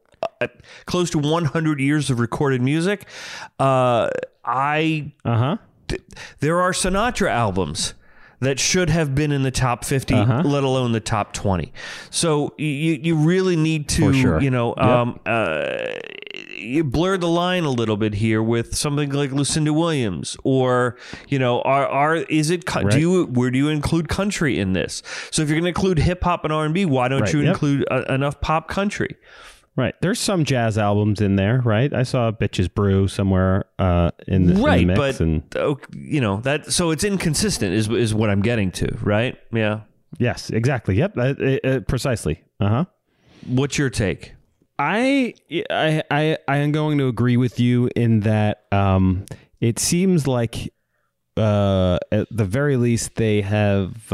close 0.86 1.10
to 1.12 1.20
100 1.20 1.80
years 1.80 2.10
of 2.10 2.20
recorded 2.20 2.62
music. 2.62 3.06
Uh, 3.60 4.10
I 4.46 5.12
uh 5.26 5.38
huh. 5.38 5.98
there 6.40 6.62
are 6.62 6.72
Sinatra 6.72 7.30
albums 7.30 7.94
that 8.40 8.60
should 8.60 8.90
have 8.92 9.16
been 9.16 9.32
in 9.32 9.42
the 9.42 9.50
top 9.52 9.84
50 9.84 10.14
Uh-huh. 10.14 10.42
let 10.46 10.64
alone 10.64 10.92
the 10.92 11.00
top 11.00 11.34
20 11.34 11.74
so 12.12 12.54
you 12.60 12.66
you 13.02 13.16
really 13.16 13.56
need 13.56 13.90
to 13.90 14.14
sure. 14.14 14.40
you 14.40 14.52
know 14.52 14.76
Yep. 14.78 14.86
um, 14.86 15.20
uh, 15.26 15.78
you 16.56 16.84
blur 16.84 17.18
the 17.18 17.28
line 17.28 17.64
a 17.64 17.72
little 17.72 17.98
bit 17.98 18.14
here 18.14 18.44
with 18.44 18.76
something 18.76 19.10
like 19.10 19.32
Lucinda 19.32 19.74
Williams 19.74 20.38
or 20.44 20.98
you 21.30 21.40
know 21.40 21.62
are 21.64 21.88
are 21.88 22.16
is 22.16 22.52
it 22.52 22.66
co- 22.68 22.84
do 22.84 23.00
you 23.00 23.26
where 23.26 23.50
do 23.50 23.58
you 23.58 23.70
include 23.70 24.08
country 24.08 24.60
in 24.60 24.74
this 24.74 25.02
so 25.32 25.42
if 25.42 25.50
you're 25.50 25.56
going 25.60 25.74
to 25.74 25.80
include 25.80 25.98
hip 25.98 26.24
hop 26.24 26.44
and 26.44 26.54
R&B 26.54 26.86
why 26.86 27.08
don't 27.08 27.22
Right. 27.22 27.34
you 27.34 27.40
Yep. 27.42 27.54
include 27.54 27.86
uh, 27.90 28.04
enough 28.08 28.40
pop 28.40 28.68
country 28.68 29.16
Right. 29.78 29.94
There's 30.02 30.20
some 30.20 30.44
jazz 30.44 30.80
albums 30.80 31.22
in 31.22 31.36
there, 31.36 31.62
right? 31.64 31.94
I 31.94 32.02
saw 32.02 32.32
Bitches 32.32 32.74
Brew 32.74 33.08
somewhere 33.08 33.66
uh, 33.78 34.10
in, 34.28 34.48
the, 34.48 34.54
in 34.54 34.58
the 34.58 34.64
right 34.64 34.88
mix. 34.88 34.98
but 34.98 35.20
and 35.20 35.44
oh, 35.56 35.80
you 35.96 36.20
know 36.20 36.38
that 36.42 36.72
so 36.74 36.90
it's 36.90 37.04
inconsistent 37.04 37.76
is 37.76 37.88
is 37.88 38.12
what 38.12 38.32
I'm 38.32 38.42
getting 38.42 38.72
to 38.72 38.98
right 39.04 39.38
yeah 39.54 39.82
yes, 40.18 40.50
exactly. 40.50 40.96
Yep. 40.96 41.16
Uh, 41.16 41.22
uh, 41.22 41.58
uh, 41.64 41.80
precisely. 41.82 42.44
Uh 42.60 42.70
huh. 42.70 42.86
what's 43.46 43.78
your 43.78 43.92
take 43.92 44.34
I, 44.80 45.36
I 45.70 46.04
I 46.10 46.38
I 46.48 46.58
am 46.58 46.72
going 46.72 46.98
to 46.98 47.08
agree 47.08 47.38
with 47.38 47.60
you 47.60 47.92
in 47.96 48.22
that 48.22 48.64
um, 48.72 49.26
it 49.62 49.78
seems 49.78 50.26
like 50.26 50.74
uh, 51.38 52.00
at 52.12 52.28
the 52.32 52.46
very 52.46 52.78
least 52.78 53.14
they 53.16 53.42
have. 53.42 54.12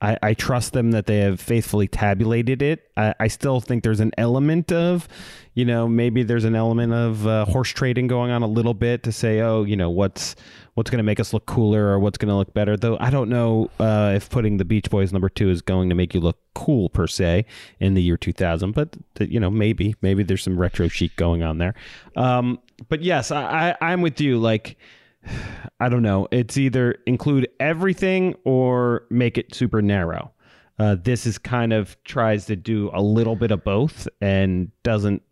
I, 0.00 0.18
I 0.22 0.34
trust 0.34 0.72
them 0.72 0.92
that 0.92 1.06
they 1.06 1.18
have 1.18 1.40
faithfully 1.40 1.88
tabulated 1.88 2.62
it. 2.62 2.90
I, 2.96 3.14
I 3.20 3.28
still 3.28 3.60
think 3.60 3.82
there's 3.82 4.00
an 4.00 4.12
element 4.16 4.72
of, 4.72 5.08
you 5.54 5.64
know, 5.64 5.88
maybe 5.88 6.22
there's 6.22 6.44
an 6.44 6.54
element 6.54 6.92
of 6.92 7.26
uh, 7.26 7.44
horse 7.44 7.70
trading 7.70 8.06
going 8.06 8.30
on 8.30 8.42
a 8.42 8.46
little 8.46 8.74
bit 8.74 9.02
to 9.04 9.12
say, 9.12 9.40
oh, 9.40 9.64
you 9.64 9.76
know, 9.76 9.90
what's 9.90 10.36
what's 10.74 10.90
going 10.90 10.98
to 10.98 11.04
make 11.04 11.20
us 11.20 11.34
look 11.34 11.46
cooler 11.46 11.88
or 11.88 11.98
what's 11.98 12.16
going 12.16 12.28
to 12.28 12.34
look 12.34 12.54
better. 12.54 12.76
Though 12.76 12.96
I 13.00 13.10
don't 13.10 13.28
know 13.28 13.70
uh, 13.78 14.12
if 14.16 14.30
putting 14.30 14.56
the 14.56 14.64
Beach 14.64 14.88
Boys 14.88 15.12
number 15.12 15.28
two 15.28 15.50
is 15.50 15.60
going 15.62 15.88
to 15.88 15.94
make 15.94 16.14
you 16.14 16.20
look 16.20 16.38
cool 16.54 16.88
per 16.88 17.06
se 17.06 17.44
in 17.78 17.94
the 17.94 18.02
year 18.02 18.16
2000, 18.16 18.72
but 18.72 18.96
you 19.18 19.40
know, 19.40 19.50
maybe 19.50 19.94
maybe 20.00 20.22
there's 20.22 20.42
some 20.42 20.58
retro 20.58 20.88
chic 20.88 21.14
going 21.16 21.42
on 21.42 21.58
there. 21.58 21.74
Um, 22.16 22.60
but 22.88 23.02
yes, 23.02 23.30
I, 23.30 23.76
I 23.80 23.92
I'm 23.92 24.02
with 24.02 24.20
you. 24.20 24.38
Like. 24.38 24.76
I 25.80 25.88
don't 25.88 26.02
know. 26.02 26.28
It's 26.30 26.56
either 26.56 26.96
include 27.06 27.48
everything 27.58 28.34
or 28.44 29.06
make 29.10 29.38
it 29.38 29.54
super 29.54 29.80
narrow. 29.82 30.32
Uh, 30.78 30.96
this 31.02 31.26
is 31.26 31.36
kind 31.38 31.72
of 31.72 31.96
tries 32.04 32.46
to 32.46 32.56
do 32.56 32.90
a 32.94 33.02
little 33.02 33.36
bit 33.36 33.50
of 33.50 33.62
both 33.64 34.08
and 34.20 34.70
doesn't. 34.82 35.22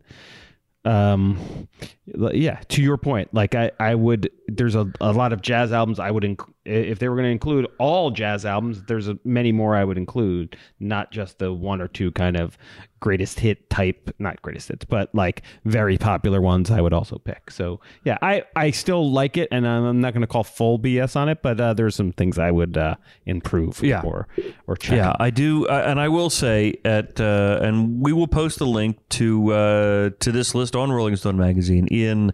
Um, 0.84 1.68
yeah, 2.06 2.60
to 2.68 2.82
your 2.82 2.96
point, 2.96 3.32
like 3.34 3.54
I, 3.54 3.70
I 3.80 3.94
would. 3.94 4.30
There's 4.46 4.74
a, 4.74 4.90
a 5.00 5.12
lot 5.12 5.32
of 5.32 5.42
jazz 5.42 5.72
albums 5.72 5.98
I 5.98 6.10
would 6.10 6.24
inc- 6.24 6.52
if 6.68 6.98
they 6.98 7.08
were 7.08 7.16
going 7.16 7.24
to 7.24 7.30
include 7.30 7.66
all 7.78 8.10
jazz 8.10 8.44
albums. 8.44 8.82
There's 8.84 9.08
many 9.24 9.52
more 9.52 9.74
I 9.74 9.84
would 9.84 9.98
include, 9.98 10.56
not 10.80 11.10
just 11.10 11.38
the 11.38 11.52
one 11.52 11.80
or 11.80 11.88
two 11.88 12.10
kind 12.12 12.36
of 12.36 12.58
greatest 13.00 13.38
hit 13.40 13.70
type, 13.70 14.14
not 14.18 14.40
greatest 14.42 14.68
hits, 14.68 14.84
but 14.84 15.14
like 15.14 15.42
very 15.64 15.98
popular 15.98 16.40
ones. 16.40 16.70
I 16.70 16.80
would 16.80 16.92
also 16.92 17.18
pick. 17.18 17.50
So 17.50 17.80
yeah, 18.04 18.18
I 18.22 18.44
I 18.56 18.70
still 18.70 19.10
like 19.10 19.36
it, 19.36 19.48
and 19.50 19.66
I'm, 19.66 20.00
not 20.00 20.12
going 20.12 20.22
to 20.22 20.26
call 20.26 20.44
full 20.44 20.78
BS 20.78 21.16
on 21.16 21.28
it, 21.28 21.42
but 21.42 21.60
uh, 21.60 21.74
there's 21.74 21.94
some 21.94 22.12
things 22.12 22.38
I 22.38 22.50
would 22.50 22.76
uh, 22.76 22.96
improve. 23.26 23.80
Yeah. 23.82 24.02
or 24.02 24.28
or 24.66 24.76
check. 24.76 24.96
Yeah, 24.96 25.14
I 25.18 25.30
do, 25.30 25.66
uh, 25.66 25.84
and 25.86 26.00
I 26.00 26.08
will 26.08 26.30
say 26.30 26.74
at, 26.84 27.20
uh, 27.20 27.60
and 27.62 28.02
we 28.02 28.12
will 28.12 28.28
post 28.28 28.58
the 28.58 28.66
link 28.66 28.98
to 29.10 29.52
uh, 29.52 30.10
to 30.20 30.32
this 30.32 30.54
list 30.54 30.76
on 30.76 30.90
Rolling 30.90 31.16
Stone 31.16 31.38
magazine 31.38 31.86
in 31.88 32.32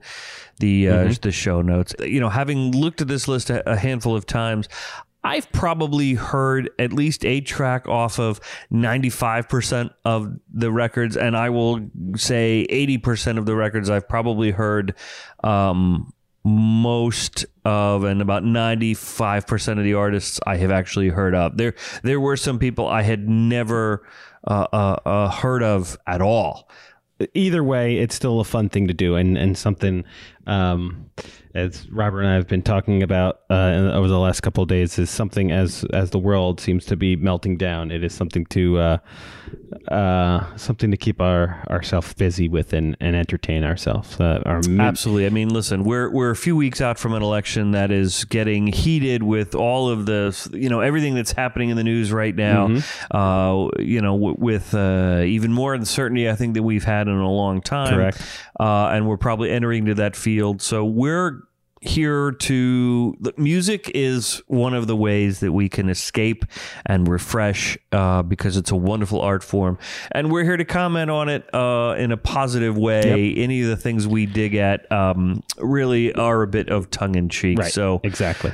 the 0.59 0.88
uh, 0.88 1.14
the 1.20 1.33
show 1.33 1.62
notes. 1.62 1.94
You 2.01 2.20
know, 2.20 2.29
having 2.29 2.73
looked 2.73 3.01
at 3.01 3.09
this 3.09 3.29
list 3.29 3.51
a, 3.51 3.68
a 3.70 3.77
handful 3.77 4.16
of 4.16 4.24
times. 4.27 4.69
I've 5.25 5.51
probably 5.53 6.15
heard 6.15 6.71
at 6.79 6.93
least 6.93 7.25
a 7.25 7.41
track 7.41 7.89
off 7.89 8.19
of 8.19 8.41
95% 8.71 9.91
of 10.05 10.39
the 10.53 10.71
records, 10.71 11.17
and 11.17 11.35
I 11.35 11.49
will 11.49 11.89
say 12.15 12.67
80% 12.71 13.39
of 13.39 13.47
the 13.47 13.57
records 13.57 13.89
I've 13.89 14.07
probably 14.07 14.51
heard 14.51 14.95
um, 15.43 16.13
most 16.45 17.47
of, 17.65 18.05
and 18.05 18.21
about 18.21 18.43
95% 18.43 19.79
of 19.79 19.85
the 19.85 19.95
artists 19.95 20.41
I 20.47 20.57
have 20.59 20.71
actually 20.71 21.09
heard 21.09 21.35
of. 21.35 21.57
There, 21.57 21.75
there 22.03 22.21
were 22.21 22.37
some 22.37 22.59
people 22.59 22.87
I 22.87 23.01
had 23.01 23.27
never 23.27 24.07
uh, 24.47 24.67
uh, 24.73 24.97
uh, 25.07 25.31
heard 25.31 25.63
of 25.63 25.97
at 26.07 26.21
all. 26.21 26.69
either 27.33 27.65
way, 27.65 27.97
it's 27.97 28.15
still 28.15 28.41
a 28.41 28.45
fun 28.45 28.69
thing 28.69 28.89
to 28.89 28.95
do, 28.95 29.17
and 29.17 29.39
and 29.39 29.57
something 29.57 30.05
um, 30.47 31.11
as 31.55 31.88
Robert 31.90 32.21
and 32.21 32.29
I 32.29 32.35
have 32.35 32.49
been 32.49 32.62
talking 32.62 33.03
about 33.03 33.40
uh, 33.49 33.93
over 33.95 34.09
the 34.09 34.19
last 34.19 34.40
couple 34.40 34.62
of 34.62 34.69
days 34.69 34.99
is 34.99 35.09
something 35.09 35.53
as 35.53 35.85
as 35.93 36.11
the 36.11 36.19
world 36.19 36.61
seems 36.61 36.85
to 36.87 36.97
be 36.97 37.14
melting 37.17 37.57
down. 37.57 37.90
It 37.90 38.03
is 38.03 38.12
something 38.12 38.45
to 38.47 38.79
uh, 38.79 38.99
uh, 39.88 40.57
something 40.57 40.90
to 40.90 40.97
keep 40.97 41.21
our 41.21 41.64
ourselves 41.71 42.14
busy 42.14 42.49
with 42.49 42.73
and, 42.73 42.97
and 43.01 43.14
entertain 43.17 43.64
ourselves. 43.64 44.19
Uh, 44.21 44.43
our 44.47 44.61
mid- 44.69 44.81
Absolutely. 44.81 45.27
I 45.27 45.31
mean, 45.31 45.51
listen, 45.51 45.85
we're 45.85 46.11
we're 46.11 46.31
a 46.31 46.37
few 46.37 46.57
weeks 46.57 46.81
out 46.81 46.99
from 46.99 47.14
an 47.14 47.23
election 47.23 47.73
that 47.73 47.90
is 47.90 48.25
getting 48.25 48.67
heated 48.69 49.23
with 49.23 49.55
all 49.55 49.88
of 49.88 50.07
the, 50.07 50.51
you 50.53 50.69
know, 50.69 50.81
everything 50.81 51.14
that's 51.14 51.33
happening 51.33 51.71
in 51.71 51.77
the 51.77 51.85
news 51.85 52.12
right 52.12 52.35
now. 52.35 52.69
Mm-hmm. 52.69 53.17
Uh, 53.17 53.71
you 53.79 54.01
know, 54.01 54.17
w- 54.17 54.37
with 54.38 54.75
uh, 54.75 55.23
even 55.25 55.53
more 55.53 55.75
uncertainty, 55.75 56.29
I 56.29 56.35
think 56.35 56.55
that 56.55 56.62
we've 56.62 56.85
had 56.85 57.09
in 57.09 57.17
a 57.17 57.31
long 57.31 57.61
time. 57.61 57.95
Correct. 57.95 58.21
Uh, 58.59 58.88
and 58.88 59.07
we're 59.07 59.17
probably 59.17 59.51
entering 59.51 59.87
to 59.87 59.95
that 59.95 60.17
field. 60.17 60.62
So 60.62 60.85
we're 60.85 61.40
here 61.85 62.33
to 62.33 63.14
the 63.20 63.33
music 63.37 63.90
is 63.94 64.42
one 64.47 64.73
of 64.73 64.87
the 64.87 64.97
ways 64.97 65.40
that 65.40 65.53
we 65.53 65.68
can 65.68 65.88
escape 65.90 66.44
and 66.87 67.07
refresh 67.07 67.77
uh, 67.92 68.23
because 68.23 68.57
it's 68.57 68.70
a 68.70 68.77
wonderful 68.77 69.20
art 69.20 69.44
form 69.44 69.77
and 70.12 70.33
we're 70.33 70.44
here 70.44 70.57
to 70.57 70.64
comment 70.64 71.11
on 71.11 71.29
it 71.29 71.49
uh, 71.55 71.94
in 71.99 72.11
a 72.11 72.16
positive 72.16 72.77
way 72.79 73.35
any 73.35 73.61
of 73.62 73.68
the 73.68 73.77
things 73.77 74.09
we 74.09 74.25
dig 74.25 74.55
at 74.55 74.90
um, 74.90 75.42
really 75.59 76.12
are 76.14 76.42
a 76.42 76.47
bit 76.47 76.68
of 76.70 76.90
tongue-in-cheek 76.90 77.59
Right. 77.59 77.73
so 77.73 78.01
exactly. 78.03 78.53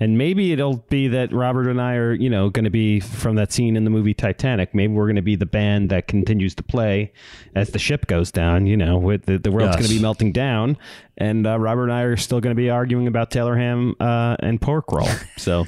And 0.00 0.16
maybe 0.16 0.52
it'll 0.52 0.76
be 0.88 1.08
that 1.08 1.32
Robert 1.32 1.68
and 1.68 1.80
I 1.80 1.94
are, 1.96 2.12
you 2.12 2.30
know, 2.30 2.50
going 2.50 2.64
to 2.64 2.70
be 2.70 3.00
from 3.00 3.34
that 3.36 3.52
scene 3.52 3.76
in 3.76 3.82
the 3.84 3.90
movie 3.90 4.14
Titanic. 4.14 4.74
Maybe 4.74 4.92
we're 4.92 5.06
going 5.06 5.16
to 5.16 5.22
be 5.22 5.34
the 5.36 5.46
band 5.46 5.90
that 5.90 6.06
continues 6.06 6.54
to 6.56 6.62
play 6.62 7.12
as 7.54 7.70
the 7.70 7.78
ship 7.80 8.06
goes 8.06 8.30
down. 8.30 8.66
You 8.66 8.76
know, 8.76 8.96
with 8.98 9.26
the, 9.26 9.38
the 9.38 9.50
world's 9.50 9.68
Yes. 9.74 9.76
going 9.76 9.88
to 9.88 9.94
be 9.96 10.00
melting 10.02 10.32
down, 10.32 10.76
and 11.16 11.46
uh, 11.46 11.58
Robert 11.58 11.84
and 11.84 11.92
I 11.92 12.02
are 12.02 12.16
still 12.16 12.40
going 12.40 12.54
to 12.54 12.60
be 12.60 12.70
arguing 12.70 13.06
about 13.08 13.30
Taylor 13.32 13.56
ham 13.56 13.96
uh, 13.98 14.36
and 14.40 14.60
pork 14.60 14.92
roll. 14.92 15.08
So 15.36 15.66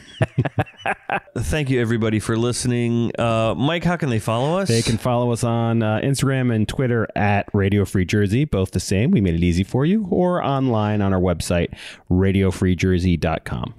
thank 1.38 1.68
you 1.70 1.80
everybody 1.80 2.18
for 2.20 2.36
listening 2.36 3.12
uh, 3.18 3.54
mike 3.56 3.84
how 3.84 3.96
can 3.96 4.08
they 4.10 4.18
follow 4.18 4.58
us 4.58 4.68
they 4.68 4.82
can 4.82 4.96
follow 4.98 5.30
us 5.32 5.44
on 5.44 5.82
uh, 5.82 5.98
Instagram 6.02 6.54
and 6.54 6.66
Twitter 6.68 7.06
at 7.16 7.48
Radio 7.52 7.84
Free 7.84 8.04
Jersey, 8.04 8.44
both 8.44 8.70
the 8.70 8.80
same. 8.80 9.10
We 9.10 9.20
made 9.20 9.34
it 9.34 9.42
easy 9.42 9.64
for 9.64 9.84
you, 9.84 10.06
or 10.10 10.42
online 10.42 11.02
on 11.02 11.12
our 11.12 11.20
website, 11.20 11.74
radiofreejersey.com. 12.10 13.74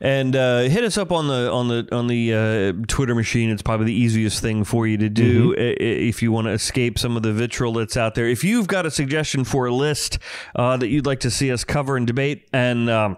And 0.00 0.34
uh, 0.36 0.60
hit 0.62 0.84
us 0.84 0.98
up 0.98 1.12
on 1.12 1.28
the 1.28 1.50
on 1.52 1.68
the 1.68 1.88
on 1.92 2.06
the 2.06 2.34
uh, 2.34 2.86
Twitter 2.86 3.14
machine. 3.14 3.50
It's 3.50 3.62
probably 3.62 3.86
the 3.86 3.94
easiest 3.94 4.40
thing 4.40 4.64
for 4.64 4.86
you 4.86 4.96
to 4.98 5.08
do 5.08 5.54
i- 5.56 5.60
if 5.82 6.22
you 6.22 6.32
want 6.32 6.46
to 6.46 6.52
escape 6.52 6.98
some 6.98 7.16
of 7.16 7.22
the 7.22 7.32
vitriol 7.32 7.72
that's 7.74 7.96
out 7.96 8.14
there. 8.14 8.26
If 8.28 8.44
you've 8.44 8.66
got 8.66 8.86
a 8.86 8.90
suggestion 8.90 9.44
for 9.44 9.66
a 9.66 9.72
list 9.74 10.18
uh, 10.56 10.76
that 10.78 10.88
you'd 10.88 11.06
like 11.06 11.20
to 11.20 11.30
see 11.30 11.52
us 11.52 11.64
cover 11.64 11.96
and 11.96 12.06
debate, 12.06 12.48
and 12.52 12.88
um, 12.90 13.16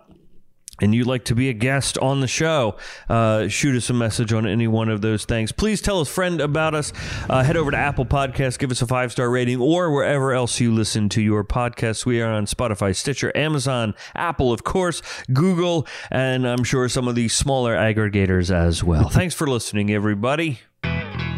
and 0.81 0.95
you'd 0.95 1.07
like 1.07 1.25
to 1.27 1.35
be 1.35 1.49
a 1.49 1.53
guest 1.53 1.99
on 1.99 2.21
the 2.21 2.27
show, 2.27 2.77
uh, 3.09 3.49
shoot 3.49 3.77
us 3.77 3.91
a 3.91 3.93
message 3.93 4.33
on 4.33 4.47
any 4.47 4.67
one 4.67 4.89
of 4.89 5.01
those 5.03 5.25
things. 5.25 5.53
Please 5.53 5.81
tell 5.81 6.01
a 6.01 6.05
friend 6.05 6.41
about 6.41 6.75
us. 6.75 6.93
Uh, 7.29 7.43
head 7.43 7.57
over 7.57 7.71
to 7.71 7.77
Apple 7.77 8.05
Podcasts, 8.05 8.59
give 8.59 8.71
us 8.71 8.83
a 8.83 8.87
five 8.87 9.13
star 9.13 9.31
rating, 9.31 9.61
or 9.61 9.91
wherever 9.93 10.33
else 10.33 10.61
you 10.61 10.73
listen 10.73 11.09
to 11.11 11.23
your 11.23 11.45
podcasts. 11.45 12.05
We 12.05 12.21
are 12.21 12.31
on 12.31 12.47
Spotify, 12.47 12.95
Stitcher, 12.95 13.37
Amazon, 13.37 13.95
Apple, 14.15 14.53
of 14.53 14.65
course, 14.65 15.03
Google, 15.33 15.87
and 16.11 16.47
I'm 16.47 16.65
sure 16.65 16.89
some 16.89 17.09
of 17.09 17.15
the 17.15 17.29
smaller 17.29 17.75
aggregators 17.77 18.55
as 18.55 18.83
well. 18.83 19.09
Thanks 19.09 19.35
for 19.35 19.47
listening, 19.47 19.91
everybody. 19.91 20.61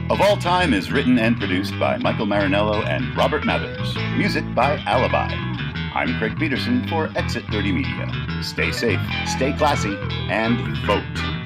Of 0.08 0.20
All 0.20 0.36
Time 0.36 0.72
is 0.72 0.92
written 0.92 1.18
and 1.18 1.36
produced 1.36 1.76
by 1.80 1.98
Michael 1.98 2.26
Marinello 2.26 2.86
and 2.86 3.16
Robert 3.16 3.44
Mathers. 3.44 3.96
Music 4.16 4.44
by 4.54 4.78
Alibi. 4.86 5.65
I'm 5.96 6.18
Craig 6.18 6.38
Peterson 6.38 6.86
for 6.88 7.08
Exit 7.16 7.46
30 7.46 7.72
Media. 7.72 8.42
Stay 8.42 8.70
safe, 8.70 9.00
stay 9.26 9.54
classy, 9.54 9.96
and 10.28 10.76
vote. 10.86 11.45